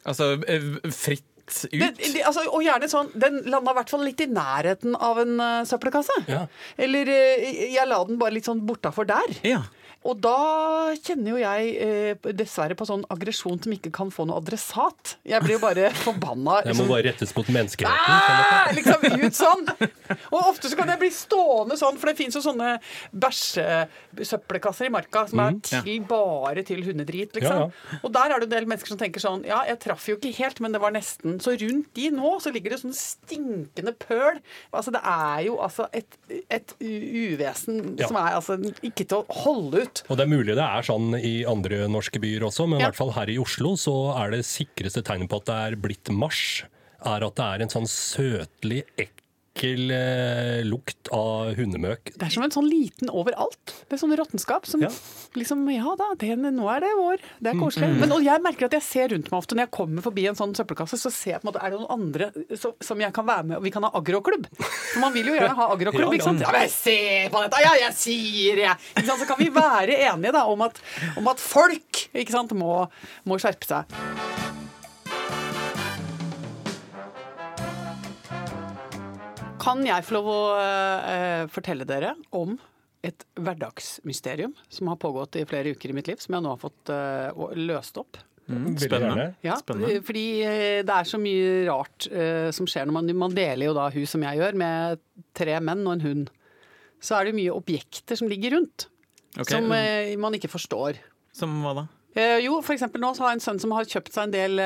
Altså 0.05 0.41
eh, 0.47 0.91
fritt 0.91 1.25
rett 1.65 1.93
ut. 1.93 2.01
Det, 2.01 2.11
det, 2.15 2.23
altså, 2.27 2.45
og 2.49 2.65
gjerne 2.65 2.89
sånn 2.91 3.11
Den 3.13 3.39
landa 3.51 3.73
i 3.73 3.77
hvert 3.79 3.93
fall 3.93 4.03
litt 4.07 4.23
i 4.23 4.29
nærheten 4.31 4.97
av 4.97 5.21
en 5.23 5.37
uh, 5.41 5.61
søppelkasse. 5.69 6.17
Ja. 6.31 6.45
Eller 6.77 7.09
uh, 7.09 7.47
jeg 7.77 7.87
la 7.89 8.01
den 8.07 8.19
bare 8.21 8.37
litt 8.37 8.49
sånn 8.49 8.63
bortafor 8.67 9.09
der. 9.09 9.39
Ja. 9.47 9.63
Og 10.03 10.19
da 10.19 10.93
kjenner 10.99 11.31
jo 11.31 11.39
jeg 11.39 11.69
eh, 11.79 12.31
dessverre 12.35 12.75
på 12.75 12.85
sånn 12.87 13.05
aggresjon 13.13 13.59
som 13.63 13.73
ikke 13.75 13.91
kan 13.95 14.11
få 14.11 14.25
noe 14.27 14.41
adressat. 14.41 15.15
Jeg 15.27 15.39
blir 15.45 15.55
jo 15.55 15.61
bare 15.63 15.91
forbanna. 16.03 16.59
Jeg 16.67 16.75
må 16.75 16.83
liksom. 16.83 16.91
bare 16.91 17.05
rettes 17.07 17.31
mot 17.37 17.51
menneskeretten. 17.57 18.03
på 18.03 18.33
en 18.33 18.41
måte. 18.41 18.57
Ah, 18.57 18.73
liksom 18.75 19.23
ut 19.23 19.37
sånn. 19.37 19.63
Og 20.35 20.39
ofte 20.41 20.71
så 20.71 20.79
kan 20.79 20.91
jeg 20.91 21.01
bli 21.05 21.11
stående 21.15 21.77
sånn, 21.79 21.99
for 22.01 22.11
det 22.11 22.17
fins 22.19 22.35
jo 22.35 22.43
sånne 22.43 22.73
bæsjesøppelkasser 23.23 24.89
i 24.89 24.93
marka 24.93 25.23
som 25.31 25.43
er 25.45 25.59
til 25.63 26.03
bare 26.09 26.65
til 26.67 26.83
hundedrit, 26.83 27.31
liksom. 27.39 27.71
Og 28.01 28.13
der 28.13 28.35
er 28.35 28.43
det 28.43 28.49
en 28.49 28.55
del 28.57 28.67
mennesker 28.67 28.93
som 28.93 28.99
tenker 28.99 29.23
sånn 29.23 29.47
Ja, 29.47 29.61
jeg 29.67 29.79
traff 29.83 30.09
jo 30.09 30.17
ikke 30.19 30.33
helt, 30.35 30.59
men 30.63 30.75
det 30.75 30.83
var 30.83 30.93
nesten. 30.95 31.39
Så 31.43 31.53
rundt 31.59 31.89
de 31.97 32.09
nå 32.15 32.29
så 32.43 32.53
ligger 32.55 32.71
det 32.73 32.79
sånn 32.81 32.95
stinkende 32.95 33.91
pøl. 33.99 34.39
Altså 34.73 34.93
det 34.95 35.01
er 35.03 35.41
jo 35.49 35.57
altså 35.63 35.89
et, 35.93 36.17
et 36.49 36.73
uvesen 36.79 37.97
Ja. 37.99 38.07
som 38.07 38.17
er 38.21 38.37
altså 38.37 38.57
ikke 38.83 39.05
til 39.07 39.21
å 39.21 39.39
holde 39.43 39.83
ut. 39.85 40.03
Og 40.09 40.17
det 40.19 40.25
er 40.25 40.31
mulig 40.31 40.55
det 40.55 40.63
er 40.65 40.85
sånn 40.87 41.13
i 41.19 41.33
andre 41.49 41.83
norske 41.91 42.21
byer 42.23 42.45
også, 42.47 42.67
men 42.69 42.79
i 42.79 42.83
Ja. 42.83 42.89
hvert 42.91 42.99
fall 43.01 43.11
her 43.17 43.29
i 43.33 43.37
Oslo 43.41 43.75
så 43.75 43.95
er 44.23 44.31
det 44.31 44.45
sikreste 44.47 45.03
tegnet 45.03 45.29
på 45.29 45.41
at 45.41 45.45
det 45.51 45.59
er 45.73 45.75
blitt 45.75 46.09
mars, 46.13 46.63
er 47.05 47.23
at 47.27 47.35
det 47.35 47.43
er 47.43 47.61
en 47.65 47.69
sånn 47.73 47.89
søtlig, 47.89 48.83
ekkel 48.97 49.22
eh, 49.61 50.63
lukt 50.65 51.09
av 51.13 51.53
hundemøk. 51.55 52.11
Det 52.17 52.25
er 52.25 52.31
som 52.33 52.43
en 52.43 52.51
sånn 52.51 52.65
liten 52.67 53.09
overalt. 53.13 53.73
Det 53.87 53.93
er 53.95 54.01
sånn 54.01 54.15
råttenskap 54.17 54.65
som 54.65 54.81
Ja. 54.81 54.89
liksom 55.35 55.61
Ja 55.71 55.93
da, 55.95 56.15
det, 56.17 56.35
nå 56.37 56.65
er 56.73 56.79
det 56.81 56.89
vår. 56.97 57.17
Det 57.39 57.53
er 57.53 57.59
koselig. 57.59 57.89
Men 57.99 58.11
og 58.11 58.23
jeg 58.23 58.41
merker 58.41 58.65
at 58.65 58.71
jeg 58.73 58.81
ser 58.81 59.07
rundt 59.13 59.29
meg 59.31 59.37
ofte 59.37 59.55
når 59.55 59.67
jeg 59.67 59.71
kommer 59.71 60.01
forbi 60.01 60.25
en 60.27 60.35
sånn 60.35 60.55
søppelkasse, 60.55 60.97
så 60.97 61.11
ser 61.13 61.31
jeg 61.37 61.41
på 61.41 61.47
en 61.47 61.53
måte 61.53 61.63
Er 61.63 61.69
det 61.71 61.79
noen 61.79 61.91
andre 61.93 62.31
så, 62.57 62.73
som 62.81 62.99
jeg 62.99 63.13
kan 63.13 63.25
være 63.25 63.43
med 63.43 63.57
og 63.57 63.63
Vi 63.63 63.71
kan 63.71 63.83
ha 63.83 63.91
agroklubb. 63.93 64.47
For 64.57 64.99
man 64.99 65.13
vil 65.13 65.27
jo 65.27 65.33
gjerne 65.37 65.55
ha 65.55 65.69
agroklubb, 65.73 66.13
Ja, 66.13 66.17
ikke 66.17 66.23
sant? 66.23 66.41
ja. 66.41 66.51
Ja, 66.51 66.59
men 66.59 66.69
se 66.69 66.97
på 67.29 67.43
dette! 67.45 67.61
Ja, 67.63 67.73
jeg 67.87 67.93
sier 67.93 68.55
det! 68.55 68.71
Ikke 68.97 69.05
sant? 69.07 69.19
Så 69.21 69.27
kan 69.29 69.37
vi 69.39 69.49
være 69.53 69.99
enige 70.09 70.33
da 70.33 70.45
om 70.49 70.61
at, 70.65 70.81
om 71.17 71.27
at 71.27 71.39
folk 71.39 72.07
ikke 72.13 72.31
sant, 72.31 72.51
må, 72.57 72.87
må 73.25 73.37
skjerpe 73.39 73.65
seg. 73.69 74.42
Kan 79.63 79.85
jeg 79.87 80.03
få 80.03 80.17
lov 80.17 80.27
å 80.27 80.39
uh, 80.59 81.45
fortelle 81.51 81.87
dere 81.87 82.17
om 82.35 82.57
et 83.03 83.23
hverdagsmysterium 83.39 84.53
som 84.71 84.89
har 84.91 84.99
pågått 84.99 85.37
i 85.39 85.45
flere 85.47 85.71
uker 85.75 85.91
i 85.91 85.95
mitt 85.95 86.09
liv, 86.11 86.19
som 86.19 86.35
jeg 86.35 86.43
nå 86.43 86.51
har 86.51 86.59
fått 86.59 86.91
uh, 86.91 87.55
løst 87.55 87.99
opp? 87.99 88.19
Mm, 88.51 88.75
Spennende. 88.75 89.29
Ja, 89.43 89.55
Spennende. 89.61 90.01
fordi 90.03 90.25
eh, 90.43 90.81
det 90.83 90.91
er 90.91 91.07
så 91.07 91.19
mye 91.21 91.63
rart 91.69 92.09
uh, 92.11 92.49
som 92.51 92.67
skjer 92.67 92.89
når 92.89 92.97
man, 92.97 93.11
man 93.21 93.35
deler 93.35 93.69
jo 93.69 93.75
da 93.77 93.87
hus 93.93 94.11
som 94.11 94.25
jeg 94.27 94.41
gjør, 94.41 94.59
med 94.59 94.99
tre 95.37 95.55
menn 95.63 95.85
og 95.87 95.95
en 95.95 96.05
hund. 96.09 96.33
Så 97.03 97.15
er 97.15 97.29
det 97.29 97.37
mye 97.39 97.55
objekter 97.55 98.19
som 98.19 98.27
ligger 98.31 98.57
rundt, 98.57 98.89
okay. 99.37 99.55
som 99.55 99.71
uh, 99.71 100.11
man 100.19 100.35
ikke 100.35 100.51
forstår. 100.51 100.99
Som 101.35 101.61
hva 101.63 101.77
da? 101.79 101.87
Uh, 102.19 102.39
jo, 102.43 102.59
for 102.59 102.75
eksempel 102.75 103.03
nå 103.03 103.15
så 103.15 103.25
har 103.25 103.33
jeg 103.33 103.39
en 103.39 103.47
sønn 103.47 103.63
som 103.63 103.79
har 103.79 103.87
kjøpt 103.87 104.11
seg 104.13 104.27
en 104.27 104.35
del 104.35 104.59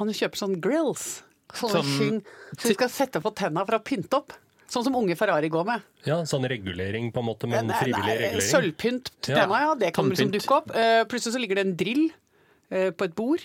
Han 0.00 0.16
kjøper 0.16 0.40
sånn 0.40 0.56
grills. 0.64 1.18
Sånne 1.54 1.80
Sånn- 1.80 2.20
som 2.58 2.68
vi 2.68 2.74
skal 2.76 2.88
sette 2.92 3.22
på 3.24 3.32
tenna 3.34 3.64
for 3.64 3.78
å 3.78 3.82
pynte 3.84 4.20
opp. 4.20 4.32
Sånn 4.68 4.84
som 4.84 4.96
unge 5.00 5.16
Ferrari 5.16 5.48
går 5.48 5.64
med. 5.64 5.84
Ja, 6.04 6.18
sånn 6.28 6.44
regulering 6.48 7.10
på 7.12 7.22
en 7.22 7.28
måte, 7.30 7.48
men 7.48 7.70
Nei, 7.70 7.76
frivillig 7.80 8.04
nei, 8.04 8.16
regulering. 8.20 8.48
Sølvpynt 8.52 9.10
til 9.24 9.34
tenna, 9.38 9.60
ja. 9.64 9.74
Det 9.80 9.94
kan 9.96 10.10
liksom 10.10 10.32
dukke 10.34 10.58
opp. 10.58 10.74
Eh, 10.76 11.04
plutselig 11.08 11.32
så 11.38 11.40
ligger 11.40 11.56
det 11.56 11.64
en 11.66 11.76
drill 11.80 12.02
eh, 12.70 12.90
på 12.92 13.08
et 13.08 13.14
bord. 13.16 13.40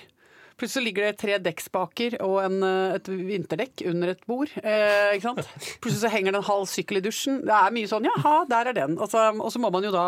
Plutselig 0.60 0.75
så 0.75 0.83
ligger 0.83 1.07
det 1.07 1.17
tre 1.17 1.38
dekkspaker 1.41 2.17
og 2.22 2.36
en, 2.43 2.60
eh, 2.67 2.98
et 3.00 3.07
vinterdekk 3.07 3.86
under 3.89 4.12
et 4.12 4.27
bord. 4.27 4.51
Eh, 4.60 5.15
ikke 5.15 5.29
sant? 5.31 5.48
Plutselig 5.81 6.03
så 6.03 6.12
henger 6.12 6.36
det 6.36 6.41
en 6.43 6.50
halv 6.51 6.67
sykkel 6.69 7.00
i 7.00 7.05
dusjen. 7.07 7.39
Det 7.48 7.55
er 7.55 7.72
mye 7.74 7.89
sånn 7.89 8.05
jaha, 8.12 8.36
der 8.51 8.74
er 8.74 8.77
den. 8.83 9.00
Og 9.00 9.10
så, 9.10 9.29
og 9.31 9.50
så 9.55 9.63
må 9.63 9.72
man 9.74 9.88
jo 9.88 9.95
da 9.95 10.05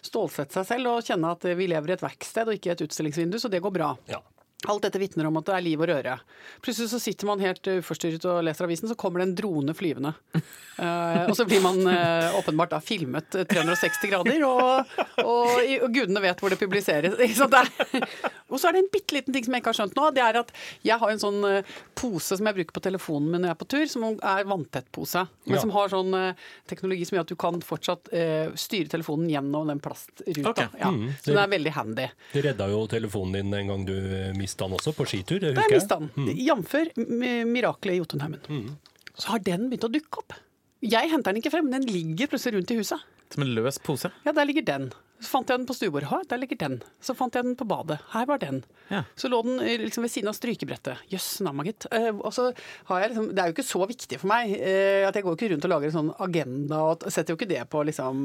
stålsette 0.00 0.56
seg 0.56 0.66
selv 0.72 0.94
og 0.94 1.04
kjenne 1.04 1.36
at 1.36 1.44
vi 1.52 1.68
lever 1.68 1.92
i 1.92 1.98
et 1.98 2.02
verksted 2.08 2.48
og 2.48 2.56
ikke 2.56 2.72
i 2.72 2.74
et 2.78 2.84
utstillingsvindu, 2.88 3.36
så 3.38 3.52
det 3.52 3.60
går 3.60 3.76
bra. 3.76 3.92
Ja. 4.08 4.24
Alt 4.68 4.82
dette 4.84 5.00
vitner 5.00 5.24
om 5.24 5.38
at 5.40 5.46
det 5.48 5.54
er 5.56 5.62
liv 5.64 5.80
og 5.80 5.88
røre. 5.88 6.18
Plutselig 6.60 6.90
så 6.92 6.98
sitter 7.00 7.28
man 7.30 7.40
helt 7.40 7.64
uh, 7.70 7.78
uforstyrret 7.80 8.26
og 8.28 8.42
leser 8.44 8.66
avisen, 8.66 8.90
så 8.90 8.96
kommer 8.98 9.22
det 9.22 9.28
en 9.30 9.36
drone 9.38 9.72
flyvende. 9.76 10.12
Uh, 10.36 11.22
og 11.30 11.32
så 11.38 11.46
blir 11.48 11.62
man 11.64 11.80
uh, 11.88 12.36
åpenbart 12.36 12.74
da 12.74 12.80
filmet 12.84 13.38
eh, 13.40 13.46
360 13.48 14.10
grader, 14.12 14.44
og, 14.44 14.92
og, 15.24 15.56
og 15.64 15.88
gudene 15.96 16.20
vet 16.26 16.44
hvor 16.44 16.52
det 16.52 16.60
publiseres. 16.60 17.16
Så? 17.40 17.48
Det 17.48 17.64
er- 17.64 18.04
og 18.50 18.58
så 18.60 18.68
er 18.68 18.72
det 18.76 18.82
en 18.84 18.90
bitte 18.92 19.14
liten 19.16 19.32
ting 19.32 19.44
som 19.46 19.54
jeg 19.54 19.62
ikke 19.62 19.70
har 19.72 19.78
skjønt 19.80 19.94
nå. 19.96 20.08
Det 20.16 20.22
er 20.26 20.38
at 20.40 20.52
jeg 20.86 20.98
har 20.98 21.10
en 21.14 21.22
sånn 21.22 21.38
eh, 21.48 21.62
pose 21.94 22.36
som 22.36 22.46
jeg 22.50 22.56
bruker 22.58 22.76
på 22.76 22.82
telefonen 22.84 23.30
min 23.30 23.40
når 23.44 23.50
jeg 23.52 23.56
er 23.56 23.60
på 23.62 23.68
tur, 23.72 23.86
som 23.92 24.04
er 24.10 24.44
vanntett-pose. 24.50 25.22
Men 25.46 25.54
Ja. 25.56 25.60
som 25.62 25.70
har 25.74 25.88
sånn 25.92 26.14
eh, 26.18 26.34
teknologi 26.70 27.06
som 27.08 27.16
gjør 27.18 27.26
at 27.26 27.32
du 27.32 27.36
kan 27.36 27.60
fortsatt 27.64 28.12
eh, 28.12 28.50
styre 28.58 28.88
telefonen 28.92 29.30
gjennom 29.32 29.66
den 29.70 29.80
plastruta. 29.80 30.50
Okay. 30.50 30.68
Ja. 30.80 30.90
Mm, 30.90 31.08
Så 31.22 31.30
den 31.32 31.38
er 31.44 31.48
veldig 31.56 31.72
handy. 31.78 32.08
Det 32.32 32.44
redda 32.44 32.68
jo 32.70 32.84
telefonen 32.90 33.32
din 33.38 33.54
en 33.54 33.68
gang 33.74 33.84
du 33.88 33.94
mista 34.38 34.64
den 34.68 34.76
også, 34.78 34.92
på 34.96 35.06
skitur. 35.06 35.40
det 35.40 35.54
husker 35.56 35.70
jeg. 35.70 35.80
mista 35.80 35.98
den. 36.00 36.10
Jf. 36.36 36.74
m- 36.96 37.52
miraklet 37.52 37.94
i 37.94 38.00
Jotunheimen. 38.02 38.76
Så 39.20 39.28
har 39.34 39.38
den 39.44 39.68
begynt 39.70 39.84
å 39.84 39.92
dukke 39.92 40.22
opp. 40.22 40.32
Jeg 40.80 41.10
henter 41.10 41.32
den 41.34 41.42
ikke 41.42 41.50
frem, 41.52 41.66
men 41.68 41.82
den 41.82 41.92
ligger 41.92 42.26
plutselig 42.32 42.56
rundt 42.56 42.70
i 42.72 42.76
huset. 42.78 43.02
Som 43.30 43.42
en 43.44 43.50
løs 43.54 43.76
pose? 43.78 44.08
Ja, 44.24 44.32
der 44.32 44.46
ligger 44.48 44.64
den. 44.64 44.86
Så 45.20 45.28
fant 45.28 45.50
jeg 45.52 45.60
den 45.60 45.66
på 45.68 45.74
stuebordet. 45.76 46.08
Ha, 46.08 46.22
der 46.30 46.40
ligger 46.40 46.56
den. 46.56 46.78
Så 47.04 47.12
fant 47.16 47.34
jeg 47.36 47.44
den 47.44 47.56
på 47.58 47.66
badet. 47.68 47.98
Her 48.14 48.24
var 48.28 48.40
den. 48.40 48.62
Ja. 48.88 49.02
Så 49.20 49.28
lå 49.28 49.42
den 49.44 49.60
eh, 49.60 49.76
liksom 49.82 50.06
ved 50.06 50.12
siden 50.14 50.30
av 50.32 50.36
strykebrettet. 50.38 51.02
Jøss, 51.12 51.28
namma 51.44 51.66
gitt. 51.68 51.84
Eh, 51.92 52.08
og 52.14 52.32
så 52.32 52.48
har 52.88 53.02
jeg 53.02 53.12
liksom 53.12 53.28
Det 53.36 53.42
er 53.42 53.50
jo 53.50 53.56
ikke 53.58 53.66
så 53.68 53.84
viktig 53.90 54.20
for 54.22 54.32
meg 54.32 54.54
eh, 54.56 55.04
at 55.08 55.18
jeg 55.18 55.26
går 55.26 55.36
ikke 55.36 55.52
rundt 55.52 55.68
og 55.68 55.74
lager 55.74 55.90
en 55.90 55.96
sånn 55.98 56.10
agenda 56.24 56.80
og 56.88 57.06
setter 57.08 57.34
jo 57.34 57.40
ikke 57.40 57.50
det 57.52 57.62
på 57.70 57.84
liksom 57.90 58.24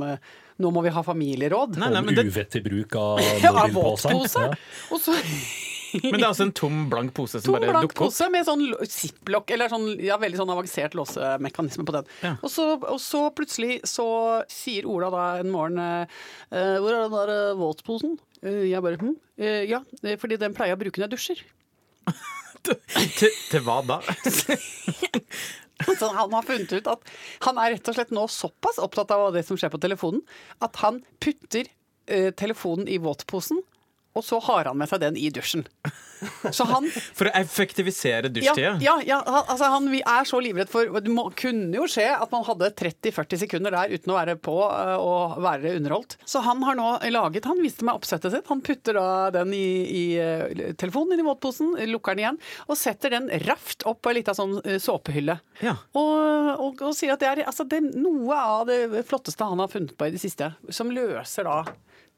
Nå 0.64 0.72
må 0.72 0.86
vi 0.86 0.92
ha 0.96 1.04
familieråd. 1.04 1.76
Nei, 1.82 1.92
nei, 1.92 2.02
men 2.06 2.16
det, 2.16 2.30
uvettig 2.32 2.64
bruk 2.64 2.96
av 2.96 3.20
Ja, 3.44 3.52
våtpose. 3.76 4.46
Ja. 4.48 4.54
Og 4.96 5.02
så 5.04 5.18
men 6.04 6.18
det 6.20 6.24
er 6.24 6.30
altså 6.30 6.46
en 6.48 6.54
tom, 6.56 6.78
blank 6.92 7.14
pose 7.18 7.40
som 7.40 7.48
tom, 7.50 7.58
bare 7.58 7.74
blank 7.74 7.88
dukker 7.88 8.06
opp? 8.06 8.12
pose 8.12 8.30
med 8.34 8.48
sånn 8.48 8.64
lo- 8.72 8.88
ziplock, 8.90 9.52
eller 9.56 9.72
sånn, 9.72 9.88
ja, 10.04 10.18
veldig 10.22 10.40
sånn 10.42 10.54
avansert 10.54 10.98
låsemekanisme 10.98 11.86
på 11.88 11.96
den. 11.98 12.10
Ja. 12.26 12.34
Og, 12.42 12.50
så, 12.54 12.68
og 12.80 13.02
så 13.04 13.26
plutselig 13.36 13.80
så 13.90 14.08
sier 14.52 14.88
Ola 14.90 15.12
da 15.14 15.26
en 15.42 15.52
morgen 15.54 15.82
eh, 15.82 16.24
Hvor 16.52 16.90
er 16.92 17.06
den 17.06 17.16
der 17.16 17.34
eh, 17.36 17.58
våtposen? 17.60 18.18
Eh, 18.42 18.66
jeg 18.70 18.84
bare 18.86 19.02
hm? 19.02 19.16
Ja, 19.68 19.82
fordi 20.22 20.38
den 20.40 20.54
pleier 20.56 20.72
jeg 20.74 20.78
å 20.78 20.84
bruke 20.86 21.02
når 21.02 21.10
jeg 21.10 21.16
dusjer. 21.18 21.46
Til, 22.66 23.30
til 23.52 23.62
hva 23.62 23.76
da? 23.86 24.00
Så 26.00 26.08
han 26.16 26.32
har 26.34 26.46
funnet 26.48 26.72
ut 26.72 26.88
at 26.88 27.10
han 27.46 27.60
er 27.62 27.76
rett 27.76 27.90
og 27.92 27.98
slett 27.98 28.14
nå 28.16 28.24
såpass 28.32 28.80
opptatt 28.82 29.12
av 29.14 29.28
det 29.36 29.44
som 29.46 29.60
skjer 29.60 29.74
på 29.74 29.82
telefonen, 29.84 30.24
at 30.64 30.80
han 30.82 31.02
putter 31.24 31.68
uh, 31.68 32.32
telefonen 32.40 32.88
i 32.90 32.98
våtposen, 33.04 33.60
og 34.16 34.24
så 34.24 34.40
har 34.48 34.70
han 34.70 34.78
med 34.80 34.90
seg 34.90 35.02
den 35.04 35.18
i 35.20 35.30
dusjen. 35.34 35.66
Så 36.56 36.64
han 36.70 36.88
For 37.18 37.28
å 37.28 37.34
effektivisere 37.36 38.30
Ja, 38.30 38.32
dusjtida? 38.32 38.70
ja, 38.82 38.94
ja 39.04 39.18
han, 39.26 39.42
altså 39.52 39.68
han, 39.74 39.90
vi 39.92 40.00
er 40.00 40.28
så 40.28 40.40
livredd 40.42 40.72
for 40.72 40.88
Det 41.04 41.12
må, 41.12 41.26
kunne 41.38 41.76
jo 41.76 41.88
skje 41.92 42.08
at 42.16 42.32
man 42.32 42.46
hadde 42.48 42.70
30-40 42.80 43.42
sekunder 43.44 43.76
der 43.76 43.92
uten 43.92 44.14
å 44.14 44.18
være 44.18 44.38
på 44.40 44.56
øh, 44.64 44.96
og 45.04 45.36
være 45.44 45.76
underholdt. 45.76 46.16
Så 46.24 46.42
han 46.46 46.64
har 46.66 46.80
nå 46.80 46.88
laget 47.12 47.50
Han 47.50 47.60
viste 47.64 47.86
meg 47.88 48.00
oppsettet 48.00 48.34
sitt. 48.34 48.48
Han 48.50 48.64
putter 48.66 48.98
da 48.98 49.08
den 49.36 49.52
i, 49.56 49.68
i 49.86 50.06
øh, 50.24 50.74
telefonen 50.80 51.18
inn 51.18 51.26
i 51.26 51.28
våtposen, 51.28 51.76
lukker 51.92 52.16
den 52.16 52.24
igjen 52.24 52.42
og 52.70 52.80
setter 52.80 53.14
den 53.18 53.28
raft 53.46 53.84
opp 53.88 54.02
på 54.06 54.14
ei 54.14 54.20
lita 54.22 54.34
sånn 54.38 54.58
øh, 54.62 54.80
såpehylle. 54.82 55.38
Ja. 55.66 55.76
Og, 56.00 56.56
og, 56.56 56.86
og 56.88 56.96
sier 56.96 57.16
at 57.16 57.24
det 57.24 57.32
er, 57.34 57.44
altså, 57.52 57.68
det 57.68 57.82
er 57.82 57.92
noe 58.00 58.40
av 58.40 58.66
det 58.72 59.04
flotteste 59.08 59.48
han 59.48 59.62
har 59.62 59.72
funnet 59.72 59.96
på 60.00 60.08
i 60.08 60.16
det 60.16 60.24
siste, 60.24 60.54
som 60.74 60.92
løser 60.96 61.48
da 61.48 61.60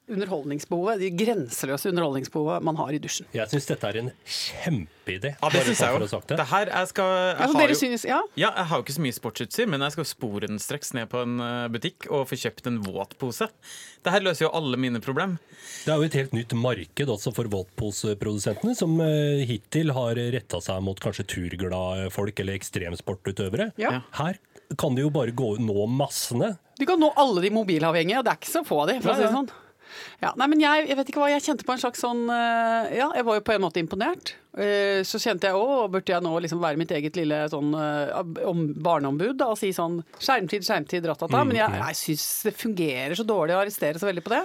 underholdningsbehovet, 0.07 0.99
de 1.01 1.09
grenseløse 1.19 1.89
underholdningsbehovet 1.91 2.63
man 2.63 2.77
har 2.79 2.93
i 2.95 2.99
dusjen. 3.03 3.27
Jeg 3.35 3.49
syns 3.51 3.67
dette 3.69 3.89
er 3.89 3.99
en 4.01 4.11
kjempeidé. 4.23 5.33
Ja, 5.41 5.49
det 5.53 5.63
syns 5.67 5.81
jeg 5.83 6.07
det. 6.31 6.39
Her, 6.51 6.71
jeg 6.71 6.89
skal 6.91 7.11
jeg 7.13 7.37
har 7.43 7.57
dere 7.59 7.73
jo- 7.75 7.79
synes, 7.81 8.05
ja? 8.07 8.21
Ja, 8.39 8.51
jeg 8.55 8.65
har 8.71 8.77
jo 8.79 8.83
ikke 8.85 8.95
så 8.97 9.03
mye 9.03 9.17
sportsutstyr, 9.17 9.67
men 9.67 9.81
jeg 9.85 9.91
skal 9.97 10.05
sporenstreks 10.09 10.93
ned 10.97 11.09
på 11.11 11.21
en 11.25 11.39
eh, 11.43 11.67
butikk 11.73 12.07
og 12.11 12.27
få 12.29 12.39
kjøpt 12.39 12.67
en 12.71 12.79
våtpose. 12.85 13.49
Det 14.03 14.13
her 14.13 14.23
løser 14.23 14.47
jo 14.47 14.51
alle 14.55 14.77
mine 14.79 15.01
problem. 15.03 15.37
Det 15.85 15.91
er 15.93 15.97
jo 15.99 16.07
et 16.07 16.17
helt 16.19 16.33
nytt 16.37 16.53
marked 16.55 17.09
også 17.11 17.33
for 17.35 17.49
våtposeprodusentene, 17.51 18.75
som 18.77 18.95
eh, 19.03 19.43
hittil 19.49 19.91
har 19.95 20.15
retta 20.15 20.61
seg 20.63 20.83
mot 20.85 20.99
kanskje 21.03 21.27
turglade 21.27 22.09
folk 22.13 22.39
eller 22.39 22.55
ekstremsportutøvere. 22.59 23.71
Ja. 23.81 24.01
Her 24.19 24.39
kan 24.79 24.95
de 24.95 25.03
jo 25.05 25.11
bare 25.13 25.31
gå 25.35 25.53
nå 25.63 25.85
massene. 25.91 26.55
Du 26.77 26.85
kan 26.85 26.99
nå 27.01 27.11
alle 27.17 27.41
de 27.45 27.49
mobilavhengige, 27.55 28.19
og 28.19 28.27
det 28.27 28.33
er 28.33 28.39
ikke 28.41 28.51
så 28.51 28.65
få 28.67 28.81
av 28.83 28.91
de, 28.91 28.99
for 29.01 29.13
å 29.13 29.15
si 29.17 29.25
det 29.25 29.31
sånn. 29.33 29.47
Ja, 30.23 30.33
nei, 30.39 30.47
men 30.51 30.61
jeg, 30.63 30.87
jeg 30.89 30.97
vet 30.99 31.11
ikke 31.11 31.21
hva, 31.23 31.29
jeg 31.31 31.45
kjente 31.45 31.65
på 31.67 31.75
en 31.75 31.81
slags 31.81 32.01
sånn 32.03 32.25
eh, 32.33 32.97
Ja, 32.99 33.07
jeg 33.15 33.25
var 33.27 33.39
jo 33.39 33.45
på 33.47 33.53
en 33.55 33.63
måte 33.63 33.81
imponert. 33.83 34.33
Eh, 34.57 35.01
Så 35.07 35.21
kjente 35.21 35.49
jeg 35.51 35.57
òg, 35.57 35.87
burde 35.93 36.13
jeg 36.15 36.25
nå 36.25 36.33
liksom 36.43 36.61
være 36.63 36.81
mitt 36.81 36.91
eget 36.97 37.17
lille 37.19 37.43
sånn 37.53 37.73
eh, 37.77 38.13
om, 38.49 38.65
barneombud 38.83 39.37
da, 39.39 39.51
og 39.53 39.59
si 39.61 39.73
sånn 39.75 39.99
skjermtid, 40.17 40.65
skjermtid, 40.67 41.05
ratata. 41.09 41.43
Men 41.45 41.59
jeg, 41.61 41.81
jeg 41.83 41.99
syns 42.03 42.27
det 42.49 42.55
fungerer 42.57 43.17
så 43.19 43.27
dårlig 43.27 43.55
å 43.57 43.61
arrestere 43.65 44.01
så 44.01 44.09
veldig 44.09 44.25
på 44.25 44.33
det. 44.35 44.43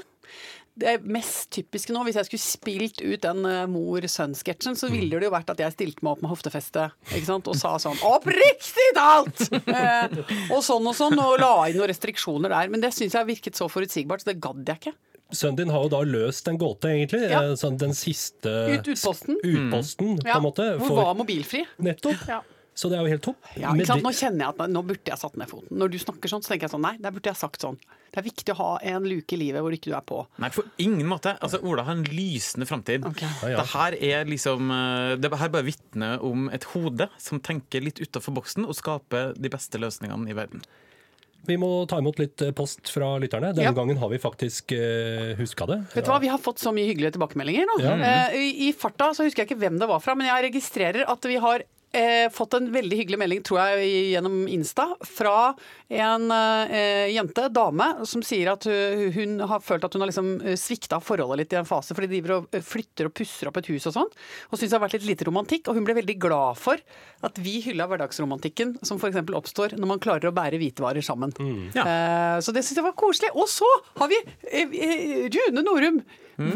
det 0.83 0.93
mest 1.05 1.51
typiske 1.53 1.93
nå, 1.93 2.01
hvis 2.07 2.17
jeg 2.21 2.29
skulle 2.31 2.45
spilt 2.45 3.03
ut 3.05 3.21
den 3.25 3.43
mor-sønn-sketsjen, 3.73 4.77
så 4.79 4.89
ville 4.93 5.19
det 5.21 5.29
jo 5.29 5.33
vært 5.35 5.51
at 5.53 5.61
jeg 5.61 5.75
stilte 5.75 6.05
meg 6.05 6.15
opp 6.15 6.23
med 6.25 6.33
hoftefeste 6.33 6.87
ikke 7.13 7.29
sant? 7.29 7.49
og 7.53 7.59
sa 7.61 7.75
sånn 7.83 8.01
Oppriktig 8.09 8.89
talt! 8.97 9.45
Eh, 9.53 10.17
og 10.53 10.61
sånn 10.65 10.87
og 10.89 10.97
sånn, 10.97 11.17
og 11.21 11.39
la 11.43 11.53
inn 11.69 11.77
noen 11.81 11.91
restriksjoner 11.93 12.53
der. 12.53 12.73
Men 12.73 12.83
det 12.85 12.93
syns 12.97 13.17
jeg 13.17 13.29
virket 13.29 13.59
så 13.59 13.69
forutsigbart, 13.73 14.25
så 14.25 14.33
det 14.33 14.41
gadd 14.45 14.65
jeg 14.69 14.81
ikke. 14.81 14.95
Sønnen 15.33 15.57
din 15.63 15.71
har 15.75 15.83
jo 15.87 15.91
da 15.93 16.01
løst 16.07 16.49
en 16.53 16.59
gåte, 16.61 16.91
egentlig. 16.93 17.23
Ja. 17.31 17.43
Eh, 17.51 17.57
sånn 17.61 17.79
den 17.81 17.95
siste 17.97 18.53
Ut 18.77 18.87
utposten. 18.93 19.37
utposten, 19.43 20.19
på 20.23 20.37
en 20.37 20.43
måte. 20.45 20.67
Hvor 20.79 20.89
for- 20.93 21.05
var 21.05 21.15
mobilfri. 21.19 21.65
Nettopp. 21.81 22.27
Ja. 22.29 22.43
Så 22.75 22.89
det 22.89 22.97
er 22.97 23.03
jo 23.05 23.11
helt 23.13 23.23
topp. 23.23 23.37
Ja, 23.61 23.69
ikke 23.77 23.85
sant? 23.87 24.03
Nå 24.03 24.11
kjenner 24.17 24.47
jeg 24.47 24.49
at 24.49 24.71
nå 24.73 24.81
burde 24.89 25.05
jeg 25.05 25.19
satt 25.21 25.35
ned 25.37 25.47
foten. 25.51 25.77
Når 25.77 25.91
du 25.93 25.99
snakker 26.01 26.31
sånn, 26.33 26.41
så 26.41 26.49
tenker 26.55 26.65
jeg 26.65 26.73
sånn 26.73 26.81
nei, 26.81 26.95
der 27.05 27.11
burde 27.13 27.29
jeg 27.29 27.37
sagt 27.37 27.61
sånn. 27.61 27.77
Det 28.13 28.21
er 28.21 28.25
viktig 28.31 28.53
å 28.55 28.57
ha 28.57 28.79
en 28.95 29.05
luke 29.05 29.33
i 29.37 29.37
livet 29.37 29.61
hvor 29.61 29.73
ikke 29.77 29.91
du 29.91 29.95
er 29.97 30.01
på. 30.09 30.23
Nei, 30.41 30.49
på 30.49 30.65
ingen 30.81 31.07
måte. 31.07 31.35
Altså, 31.41 31.61
Ola 31.63 31.85
har 31.85 31.93
en 31.93 32.05
lysende 32.05 32.65
framtid. 32.69 33.05
Okay. 33.05 33.29
Ja, 33.43 33.49
ja. 33.49 33.57
Det 33.61 33.67
her 33.75 33.93
er 34.01 34.25
liksom 34.25 34.71
eh, 34.73 35.17
Det 35.21 35.31
her 35.37 35.49
bare 35.53 35.65
vitner 35.69 36.23
om 36.25 36.49
et 36.49 36.65
hode 36.73 37.09
som 37.19 37.41
tenker 37.41 37.85
litt 37.85 38.01
utafor 38.01 38.33
boksen 38.41 38.65
og 38.65 38.75
skaper 38.75 39.35
de 39.37 39.49
beste 39.53 39.77
løsningene 39.81 40.29
i 40.33 40.33
verden. 40.33 40.65
Vi 41.49 41.57
må 41.59 41.69
ta 41.91 41.99
imot 41.99 42.21
litt 42.23 42.43
eh, 42.45 42.53
post 42.55 42.87
fra 42.93 43.17
lytterne. 43.23 43.51
Denne 43.57 43.71
Ja. 43.71 43.75
gangen 43.75 43.99
har 43.99 44.09
vi 44.13 44.19
faktisk 44.23 44.73
uh, 44.77 45.33
huska 45.41 45.67
det. 45.67 45.79
Vet 45.97 46.07
du 46.07 46.11
hva, 46.13 46.21
Vi 46.23 46.31
har 46.31 46.39
fått 46.39 46.63
så 46.63 46.71
mye 46.75 46.87
hyggelige 46.87 47.17
tilbakemeldinger 47.17 47.67
nå. 47.67 47.79
Ja. 47.83 47.97
Uh, 48.31 48.37
i, 48.39 48.69
I 48.69 48.73
farta 48.73 49.11
så 49.17 49.27
husker 49.27 49.43
jeg 49.43 49.51
ikke 49.51 49.61
hvem 49.65 49.81
det 49.83 49.89
var 49.91 49.99
fra, 50.05 50.15
men 50.15 50.29
jeg 50.31 50.47
registrerer 50.53 51.09
at 51.11 51.27
vi 51.27 51.41
har 51.43 51.65
eh, 51.93 52.27
fått 52.33 52.55
en 52.59 52.71
veldig 52.73 52.97
hyggelig 52.99 53.19
melding, 53.21 53.43
tror 53.47 53.61
jeg, 53.63 53.89
gjennom 54.15 54.41
Insta, 54.53 54.89
fra 55.07 55.53
en 55.93 56.27
eh, 56.33 57.11
jente, 57.13 57.49
dame, 57.53 57.89
som 58.09 58.23
sier 58.25 58.53
at 58.55 58.65
hun, 58.69 59.11
hun 59.17 59.35
har 59.51 59.61
følt 59.65 59.85
at 59.85 59.93
hun 59.97 60.05
har 60.05 60.11
liksom 60.11 60.31
eh, 60.43 60.57
svikta 60.61 60.99
forholdet 61.05 61.43
litt 61.43 61.53
i 61.57 61.61
en 61.61 61.69
fase, 61.69 61.95
fordi 61.97 62.09
de 62.11 62.21
driver 62.23 62.37
og 62.41 62.57
eh, 62.57 62.65
flytter 62.65 63.11
og 63.11 63.15
pusser 63.19 63.51
opp 63.51 63.61
et 63.61 63.69
hus 63.73 63.87
og 63.91 63.97
sånn, 63.99 64.11
og 64.51 64.57
syns 64.59 64.71
det 64.73 64.79
har 64.79 64.85
vært 64.87 64.97
litt 64.99 65.09
lite 65.11 65.29
romantikk. 65.29 65.69
Og 65.69 65.77
hun 65.79 65.85
ble 65.89 65.99
veldig 66.01 66.19
glad 66.23 66.59
for 66.61 66.81
at 67.29 67.39
vi 67.45 67.59
hylla 67.67 67.87
hverdagsromantikken 67.91 68.79
som 68.83 68.99
f.eks. 69.01 69.21
oppstår 69.23 69.77
når 69.79 69.91
man 69.93 70.01
klarer 70.03 70.31
å 70.31 70.35
bære 70.37 70.59
hvitevarer 70.63 71.05
sammen. 71.05 71.35
Ja. 71.77 71.85
Eh, 71.85 72.41
Så 72.43 72.55
det 72.57 72.65
syns 72.67 72.81
jeg 72.81 72.87
var 72.89 72.97
koselig. 72.99 73.31
Og 73.37 73.47
så 73.53 73.69
har 74.01 74.11
vi 74.11 74.19
eh, 74.51 75.29
Rune 75.33 75.63
Norum. 75.67 76.03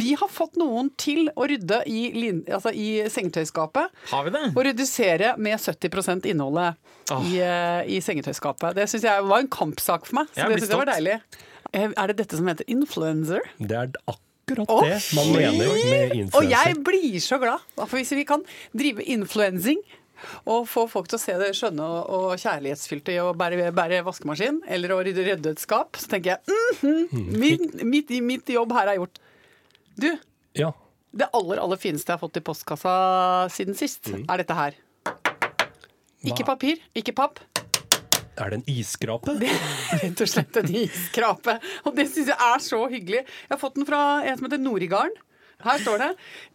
Vi 0.01 0.15
har 0.19 0.31
fått 0.33 0.59
noen 0.61 0.91
til 1.01 1.31
å 1.35 1.47
rydde 1.49 1.83
i, 1.91 2.03
lin, 2.17 2.43
altså 2.51 2.73
i 2.75 2.89
sengetøyskapet. 3.13 3.93
Har 4.13 4.27
vi 4.27 4.35
det? 4.35 4.45
Og 4.55 4.63
redusere 4.69 5.35
med 5.39 5.59
70 5.63 6.27
innholdet 6.31 6.77
i, 7.23 7.39
eh, 7.41 7.83
i 7.97 8.01
sengetøyskapet. 8.05 8.77
Det 8.79 8.89
syns 8.91 9.07
jeg 9.07 9.27
var 9.27 9.45
en 9.45 9.51
kampsak 9.53 10.07
for 10.09 10.21
meg. 10.21 10.31
Så 10.33 10.43
Jeg 10.43 10.49
det 10.55 10.63
synes 10.63 10.75
jeg 10.75 10.83
var 10.83 10.93
deilig. 10.93 11.19
Eh, 11.73 11.91
Er 11.97 12.07
det 12.13 12.17
dette 12.23 12.39
som 12.39 12.47
heter 12.47 12.65
influencer? 12.71 13.41
Det 13.59 13.77
er 13.77 13.93
akkurat 14.07 14.71
oh, 14.71 14.83
det 14.83 14.99
man 15.17 15.33
mener 15.35 15.69
med 15.69 16.35
Og 16.35 16.51
jeg 16.51 16.75
blir 16.87 17.21
så 17.21 17.39
glad. 17.43 17.63
For 17.77 17.99
hvis 17.99 18.13
vi 18.15 18.25
kan 18.25 18.45
drive 18.75 19.03
influensing 19.03 19.83
og 20.49 20.65
få 20.71 20.87
folk 20.89 21.11
til 21.11 21.19
å 21.19 21.21
se 21.21 21.35
det 21.41 21.51
skjønne 21.59 21.85
og, 21.85 22.09
og 22.09 22.41
kjærlighetsfylte 22.41 23.13
i 23.13 23.21
å 23.21 23.35
bære, 23.37 23.71
bære 23.77 24.03
vaskemaskin 24.07 24.63
eller 24.73 24.95
å 24.95 25.03
rydde, 25.05 25.27
rydde 25.27 25.53
et 25.53 25.63
skap, 25.63 25.99
så 26.01 26.09
tenker 26.09 26.37
jeg 26.37 26.57
mhm, 26.81 27.37
min, 27.37 27.67
mitt, 27.85 28.13
mitt 28.25 28.55
jobb 28.57 28.73
her 28.77 28.95
er 28.95 29.01
gjort. 29.01 29.21
Du, 29.97 30.11
Ja. 30.55 30.73
det 31.17 31.29
aller 31.33 31.61
aller 31.63 31.77
fineste 31.81 32.13
jeg 32.13 32.19
har 32.19 32.23
fått 32.29 32.37
i 32.37 32.45
postkassa 32.45 33.49
siden 33.53 33.75
sist, 33.79 34.09
er 34.13 34.37
dette 34.43 34.55
her. 34.57 34.75
Ikke 36.27 36.43
Hva? 36.43 36.55
papir, 36.57 36.81
ikke 36.97 37.15
papp. 37.15 37.41
Er 38.37 38.51
det 38.51 38.59
en 38.59 38.67
isskrape? 38.69 39.33
Det 39.41 39.49
er 39.49 40.03
rett 40.03 40.21
og 40.21 40.29
slett 40.29 40.57
en 40.61 40.75
isskrape. 40.77 41.55
Og 41.87 41.95
det 41.97 42.05
syns 42.11 42.29
jeg 42.29 42.37
er 42.37 42.59
så 42.61 42.81
hyggelig. 42.93 43.23
Jeg 43.25 43.53
har 43.55 43.61
fått 43.63 43.79
den 43.79 43.87
fra 43.89 44.01
en 44.27 44.37
som 44.37 44.45
heter 44.49 44.61
Norigarden. 44.61 45.15
Her 45.65 45.79
står 45.81 45.99
det 46.03 46.09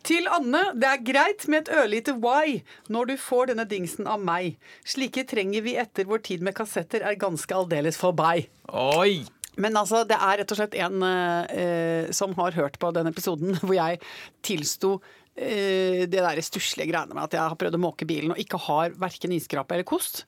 Til 0.05 0.27
Anne, 0.29 0.59
det 0.77 0.85
er 0.85 1.01
greit 1.01 1.47
med 1.49 1.63
et 1.63 1.71
ørlite 1.73 2.13
why 2.21 2.59
når 2.93 3.07
du 3.09 3.15
får 3.17 3.49
denne 3.49 3.65
dingsen 3.65 4.05
av 4.05 4.21
meg. 4.21 4.59
Slike 4.85 5.23
trenger 5.25 5.63
vi 5.65 5.73
etter 5.81 6.05
vår 6.05 6.21
tid 6.27 6.43
med 6.45 6.53
kassetter 6.53 7.01
er 7.01 7.17
ganske 7.17 7.49
aldeles 7.55 7.97
forbi. 7.97 8.45
Oi! 8.69 9.23
Men 9.59 9.75
altså, 9.79 10.03
det 10.07 10.15
er 10.15 10.41
rett 10.41 10.53
og 10.53 10.59
slett 10.59 10.77
en 10.79 11.03
eh, 11.03 12.11
som 12.15 12.35
har 12.37 12.55
hørt 12.55 12.79
på 12.79 12.93
den 12.95 13.09
episoden 13.11 13.57
hvor 13.63 13.75
jeg 13.75 13.99
tilsto 14.45 14.95
eh, 15.35 16.07
det 16.07 16.21
der 16.21 16.41
stusslige 16.45 16.91
greiene 16.93 17.17
med 17.17 17.25
at 17.27 17.35
jeg 17.35 17.43
har 17.43 17.59
prøvd 17.59 17.79
å 17.79 17.83
måke 17.83 18.07
bilen 18.07 18.35
og 18.35 18.41
ikke 18.41 18.61
har 18.69 18.95
verken 19.01 19.35
iskrape 19.35 19.75
eller 19.75 19.87
kost. 19.87 20.23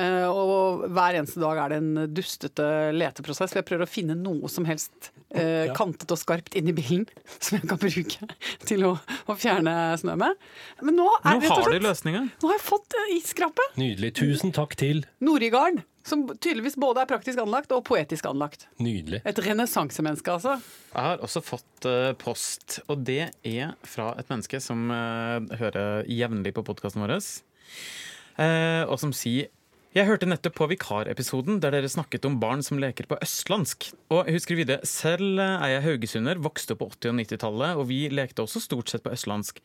Eh, 0.00 0.24
og 0.24 0.86
hver 0.88 1.18
eneste 1.18 1.42
dag 1.42 1.60
er 1.60 1.74
det 1.74 1.82
en 1.82 2.14
dustete 2.16 2.68
leteprosess. 2.96 3.58
Jeg 3.58 3.68
prøver 3.68 3.84
å 3.84 3.92
finne 3.92 4.16
noe 4.16 4.48
som 4.52 4.68
helst 4.68 5.12
eh, 5.34 5.72
kantet 5.76 6.10
og 6.12 6.20
skarpt 6.20 6.56
inn 6.58 6.70
i 6.70 6.74
bilen 6.76 7.06
som 7.42 7.58
jeg 7.58 7.68
kan 7.70 7.80
bruke 7.80 8.28
til 8.68 8.84
å, 8.88 8.92
å 9.28 9.36
fjerne 9.38 9.76
snø 10.00 10.16
med. 10.20 10.42
Men 10.82 10.98
nå, 10.98 11.08
er, 11.20 11.22
Nå 11.22 11.30
har 11.32 11.72
de 11.72 11.80
slett- 11.80 12.04
nå 12.42 12.50
har 12.50 12.58
jeg 12.58 12.66
fått 12.66 12.98
eh, 12.98 13.14
isskrape. 13.18 13.70
Nydelig. 13.80 14.14
Tusen 14.20 14.54
takk 14.54 14.76
til. 14.80 15.04
Norigarden. 15.24 15.84
Som 16.02 16.24
tydeligvis 16.34 16.74
både 16.82 17.04
er 17.04 17.06
praktisk 17.06 17.38
anlagt 17.38 17.70
og 17.74 17.84
poetisk 17.86 18.26
anlagt. 18.26 18.66
Nydelig. 18.82 19.20
Et 19.28 19.38
renessansemenneske, 19.44 20.34
altså. 20.34 20.56
Jeg 20.90 21.06
har 21.06 21.22
også 21.22 21.42
fått 21.46 21.86
uh, 21.86 22.10
post, 22.18 22.80
og 22.90 23.04
det 23.06 23.28
er 23.46 23.76
fra 23.86 24.08
et 24.18 24.26
menneske 24.32 24.58
som 24.58 24.90
uh, 24.90 25.38
hører 25.60 26.02
jevnlig 26.10 26.56
på 26.56 26.64
podkasten 26.66 27.04
vår, 27.04 27.14
uh, 27.14 28.82
og 28.90 28.98
som 28.98 29.14
sier 29.14 29.52
jeg 29.92 30.08
hørte 30.08 30.28
nettopp 30.28 30.54
på 30.56 30.68
vikarepisoden 30.70 31.58
der 31.60 31.74
dere 31.74 31.90
snakket 31.90 32.24
om 32.24 32.38
barn 32.40 32.62
som 32.64 32.80
leker 32.80 33.04
på 33.10 33.18
østlandsk. 33.20 33.90
Og 34.14 34.30
husker 34.32 34.56
videre, 34.56 34.80
Selv 34.88 35.36
er 35.42 35.74
jeg 35.74 35.84
haugesunder, 35.84 36.40
vokste 36.40 36.72
opp 36.72 36.80
på 36.80 36.88
80- 36.96 37.12
og 37.12 37.20
90-tallet, 37.20 37.76
og 37.76 37.88
vi 37.90 38.06
lekte 38.08 38.44
også 38.46 38.62
stort 38.64 38.88
sett 38.88 39.04
på 39.04 39.12
østlandsk. 39.12 39.60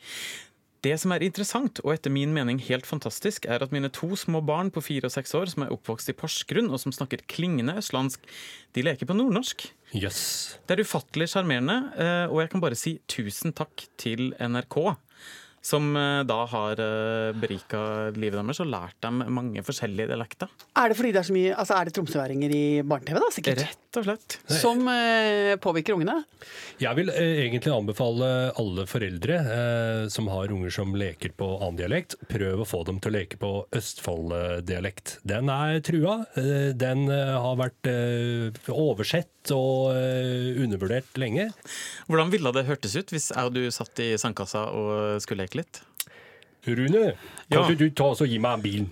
Det 0.86 0.94
som 1.02 1.12
er 1.16 1.24
interessant, 1.26 1.80
og 1.82 1.96
etter 1.96 2.14
min 2.14 2.36
mening 2.36 2.60
helt 2.68 2.86
fantastisk, 2.86 3.48
er 3.50 3.64
at 3.64 3.72
mine 3.74 3.90
to 3.94 4.12
små 4.20 4.44
barn 4.46 4.70
på 4.72 4.84
fire 4.84 5.10
og 5.10 5.16
seks 5.16 5.34
år 5.36 5.50
som 5.50 5.66
er 5.66 5.72
oppvokst 5.74 6.12
i 6.12 6.16
Porsgrunn, 6.16 6.70
og 6.70 6.80
som 6.84 6.94
snakker 6.94 7.24
klingende 7.32 7.80
østlandsk, 7.82 8.28
de 8.78 8.84
leker 8.86 9.10
på 9.10 9.16
nordnorsk. 9.18 9.66
Yes. 9.96 10.20
Det 10.68 10.78
er 10.78 10.84
ufattelig 10.86 11.32
sjarmerende, 11.34 11.80
eh, 11.98 12.26
og 12.30 12.44
jeg 12.44 12.52
kan 12.52 12.64
bare 12.64 12.78
si 12.78 12.98
tusen 13.10 13.56
takk 13.58 13.88
til 13.98 14.34
NRK. 14.38 14.78
Som 15.68 15.90
eh, 16.00 16.22
da 16.28 16.38
har 16.48 16.80
eh, 16.80 17.34
berika 17.36 17.82
livet 18.16 18.40
deres 18.40 18.62
og 18.64 18.70
lært 18.72 18.96
dem 19.04 19.20
mange 19.36 19.64
forskjellige 19.68 20.14
dialekter. 20.14 20.52
Er 20.80 20.92
det 20.94 21.00
fordi 21.00 21.12
det 21.16 21.22
er 21.24 21.28
så 21.28 21.36
mye 21.36 21.56
Altså 21.58 21.76
er 21.76 21.90
det 21.90 21.96
tromsøværinger 21.98 22.56
i 22.56 22.64
barne-TV, 22.88 23.20
da? 23.20 23.32
Sikkert. 23.36 23.66
Rett 23.66 23.87
og 24.02 24.06
slett. 24.08 24.36
Som 24.62 24.88
eh, 24.92 25.56
påvirker 25.62 25.96
ungene? 25.98 26.20
Jeg 26.82 26.96
vil 27.00 27.10
eh, 27.14 27.42
egentlig 27.48 27.74
anbefale 27.74 28.30
alle 28.60 28.86
foreldre 28.90 29.38
eh, 29.42 30.04
som 30.14 30.28
har 30.32 30.52
unger 30.54 30.74
som 30.74 30.94
leker 30.98 31.34
på 31.38 31.48
annen 31.58 31.80
dialekt, 31.80 32.16
prøv 32.30 32.62
å 32.64 32.68
få 32.70 32.84
dem 32.88 33.00
til 33.04 33.12
å 33.14 33.18
leke 33.18 33.40
på 33.42 33.52
Østfold-dialekt. 33.78 35.18
Den 35.28 35.50
er 35.54 35.80
trua. 35.86 36.20
Eh, 36.40 36.70
den 36.78 37.08
eh, 37.10 37.34
har 37.38 37.58
vært 37.60 37.90
eh, 37.92 38.62
oversett 38.74 39.52
og 39.56 39.94
eh, 39.96 40.58
undervurdert 40.64 41.18
lenge. 41.22 41.50
Hvordan 42.10 42.32
ville 42.34 42.52
det 42.56 42.66
hørtes 42.68 42.96
ut 43.00 43.14
hvis 43.16 43.30
jeg 43.34 43.48
og 43.48 43.56
du 43.56 43.66
satt 43.72 44.00
i 44.04 44.14
sandkassa 44.20 44.68
og 44.76 45.22
skulle 45.24 45.46
leke 45.46 45.62
litt? 45.64 45.82
Rune, 46.68 47.14
kan 47.48 47.64
Ja. 47.64 47.76
du 47.80 47.90
ta 47.96 48.10
oss 48.12 48.20
og 48.26 48.28
gi 48.28 48.40
meg 48.44 48.58
en 48.58 48.64
bil? 48.66 48.88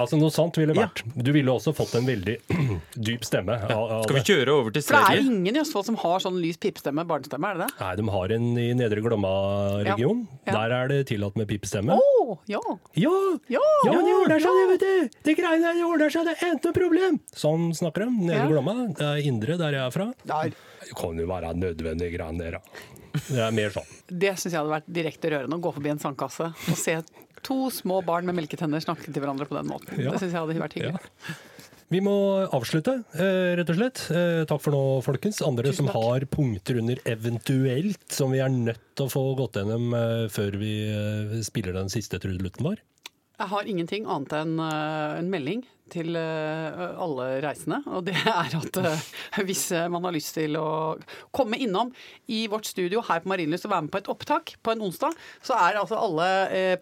Altså 0.00 0.16
Noe 0.16 0.30
sånt 0.32 0.56
ville 0.56 0.72
Ja. 0.72 0.86
vært. 0.86 1.02
Du 1.20 1.28
ville 1.34 1.52
også 1.52 1.74
fått 1.76 1.94
en 1.98 2.06
veldig 2.08 2.38
dyp 3.08 3.24
stemme. 3.28 3.58
av- 3.68 3.90
av 3.98 4.04
Skal 4.06 4.16
vi 4.16 4.22
kjøre 4.24 4.48
over 4.54 4.70
til 4.72 4.82
For 4.86 4.96
det 4.96 5.18
er 5.18 5.26
ingen 5.26 5.56
i 5.56 5.60
Østfold 5.60 5.84
som 5.84 5.96
har 6.00 6.22
sånn 6.24 6.38
lys 6.40 6.56
pipestemme, 6.62 7.04
barnestemme, 7.04 7.50
er 7.50 7.58
det 7.58 7.66
det? 7.66 7.74
Nei, 7.82 7.90
de 8.00 8.06
har 8.14 8.32
en 8.38 8.46
i 8.62 8.68
Nedre 8.78 9.02
Glomma-region. 9.04 10.22
Ja. 10.46 10.52
Ja. 10.52 10.52
Der 10.56 10.74
er 10.78 10.88
det 10.88 11.00
tillatt 11.12 11.36
med 11.36 11.48
pipestemme. 11.50 11.98
Oh, 12.00 12.38
ja. 12.48 12.60
Ja! 12.96 13.12
Ja! 13.52 13.60
Ja, 13.84 13.92
men 13.92 14.04
det 14.08 14.16
ordner 14.16 14.40
seg, 14.40 14.56
det, 14.56 14.64
vet 14.72 14.86
du! 14.86 15.20
Det 15.28 15.36
greiene 15.36 15.62
der, 15.68 15.74
det 15.76 15.84
ordner 15.90 16.10
seg, 16.16 16.24
det 16.30 16.36
er 16.38 16.56
ikke 16.56 16.70
noe 16.70 16.78
problem! 16.80 17.20
Sånn 17.36 17.68
snakker 17.76 18.06
de. 18.06 18.10
Nedre 18.30 18.40
Ja. 18.42 18.48
Glomma, 18.48 18.74
det 18.96 19.06
er 19.12 19.22
indre 19.28 19.58
der 19.60 19.76
jeg 19.76 19.84
er 19.86 19.90
fra. 19.94 20.08
Der. 20.24 20.56
Det 20.82 20.96
kan 20.98 21.18
jo 21.20 21.26
være 21.28 21.52
nødvendige 21.54 22.16
greier 22.16 22.38
der, 22.40 22.58
da. 22.58 22.60
Det 23.28 23.38
er 23.44 23.50
mer 23.52 23.68
sånn. 23.74 23.88
Det 24.08 24.30
syns 24.40 24.54
jeg 24.54 24.56
hadde 24.62 24.72
vært 24.72 24.86
direkte 24.88 25.28
rørende. 25.30 25.58
Å 25.58 25.60
gå 25.60 25.72
forbi 25.76 25.90
en 25.92 25.98
sandkasse 26.00 26.46
og 26.48 26.78
se 26.80 26.94
to 27.46 27.70
små 27.74 28.00
barn 28.06 28.28
med 28.28 28.38
melketenner 28.38 28.82
snakke 28.84 29.10
til 29.10 29.22
hverandre 29.22 29.48
på 29.48 29.58
den 29.58 29.70
måten. 29.70 29.98
Ja. 29.98 30.14
Det 30.14 30.22
syns 30.22 30.34
jeg 30.34 30.40
hadde 30.40 30.62
vært 30.62 30.78
hyggelig. 30.78 31.00
Ja. 31.00 31.40
Vi 31.92 32.00
må 32.00 32.14
avslutte, 32.56 32.94
eh, 33.20 33.52
rett 33.58 33.68
og 33.68 33.76
slett. 33.76 34.00
Eh, 34.16 34.44
Takk 34.48 34.62
for 34.64 34.72
nå, 34.72 34.84
folkens. 35.04 35.42
Andre 35.44 35.74
som 35.76 35.90
har 35.92 36.24
punkter 36.24 36.78
under 36.80 36.96
eventuelt, 37.04 38.06
som 38.08 38.32
vi 38.32 38.40
er 38.40 38.48
nødt 38.48 38.80
til 38.96 39.04
å 39.04 39.12
få 39.12 39.24
gått 39.36 39.58
gjennom 39.60 39.92
eh, 39.92 40.28
før 40.32 40.56
vi 40.56 40.72
spiller 41.44 41.76
den 41.76 41.92
siste 41.92 42.16
trudelutten 42.22 42.64
vår. 42.64 42.80
Jeg 43.42 43.50
har 43.50 43.68
ingenting 43.68 44.06
annet 44.06 44.32
enn 44.38 44.54
en 44.62 45.28
melding 45.32 45.64
til 45.92 46.16
eh, 46.18 46.82
alle 47.02 47.26
reisende. 47.44 47.80
Og 47.92 48.04
det 48.06 48.16
er 48.18 48.56
at 48.58 48.80
eh, 48.80 49.04
hvis 49.48 49.66
eh, 49.76 49.88
man 49.92 50.06
har 50.08 50.14
lyst 50.16 50.34
til 50.38 50.56
å 50.60 50.96
komme 51.34 51.60
innom 51.60 51.92
i 52.32 52.44
vårt 52.52 52.68
studio 52.70 53.04
her 53.08 53.22
på 53.22 53.32
Marienlyst 53.32 53.68
og 53.68 53.74
være 53.74 53.86
med 53.86 53.94
på 53.94 54.02
et 54.02 54.10
opptak 54.12 54.54
på 54.62 54.74
en 54.74 54.84
onsdag, 54.88 55.16
så 55.44 55.58
er 55.58 55.80
altså 55.80 56.00
alle 56.00 56.28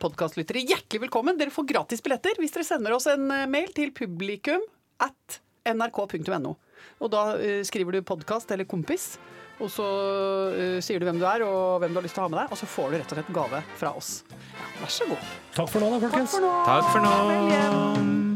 podkastlyttere 0.00 0.64
hjertelig 0.64 1.06
velkommen. 1.06 1.38
Dere 1.40 1.54
får 1.54 1.68
gratis 1.70 2.04
billetter 2.04 2.38
hvis 2.40 2.54
dere 2.54 2.68
sender 2.68 2.96
oss 2.96 3.08
en 3.10 3.26
mail 3.50 3.70
til 3.76 3.94
publikum 3.96 4.64
at 5.02 5.40
nrk.no. 5.70 6.54
Og 7.00 7.12
da 7.12 7.24
skriver 7.66 7.96
du 7.96 8.06
podkast 8.06 8.52
eller 8.52 8.68
kompis. 8.68 9.14
Og 9.60 9.68
så 9.68 9.84
uh, 9.84 10.78
sier 10.80 11.00
du 11.00 11.04
hvem 11.08 11.20
du 11.20 11.26
er 11.28 11.44
og 11.44 11.82
hvem 11.82 11.92
du 11.92 12.00
har 12.00 12.06
lyst 12.06 12.16
til 12.16 12.24
å 12.24 12.28
ha 12.28 12.32
med 12.32 12.40
deg, 12.42 12.54
og 12.54 12.60
så 12.62 12.70
får 12.76 12.88
du 12.88 12.98
rett 13.00 13.12
og 13.12 13.20
slett 13.20 13.34
gave 13.36 13.62
fra 13.82 13.92
oss. 14.00 14.14
Ja, 14.32 14.72
vær 14.80 14.96
så 14.96 15.10
god. 15.12 15.36
Takk 15.58 15.74
for 15.74 15.84
nå, 15.84 15.92
da, 15.92 16.02
folkens. 16.08 16.40
Takk 16.40 16.90
for 16.90 17.04
nå. 17.04 17.14
Takk 17.14 17.96
for 18.00 18.08
nå. 18.08 18.29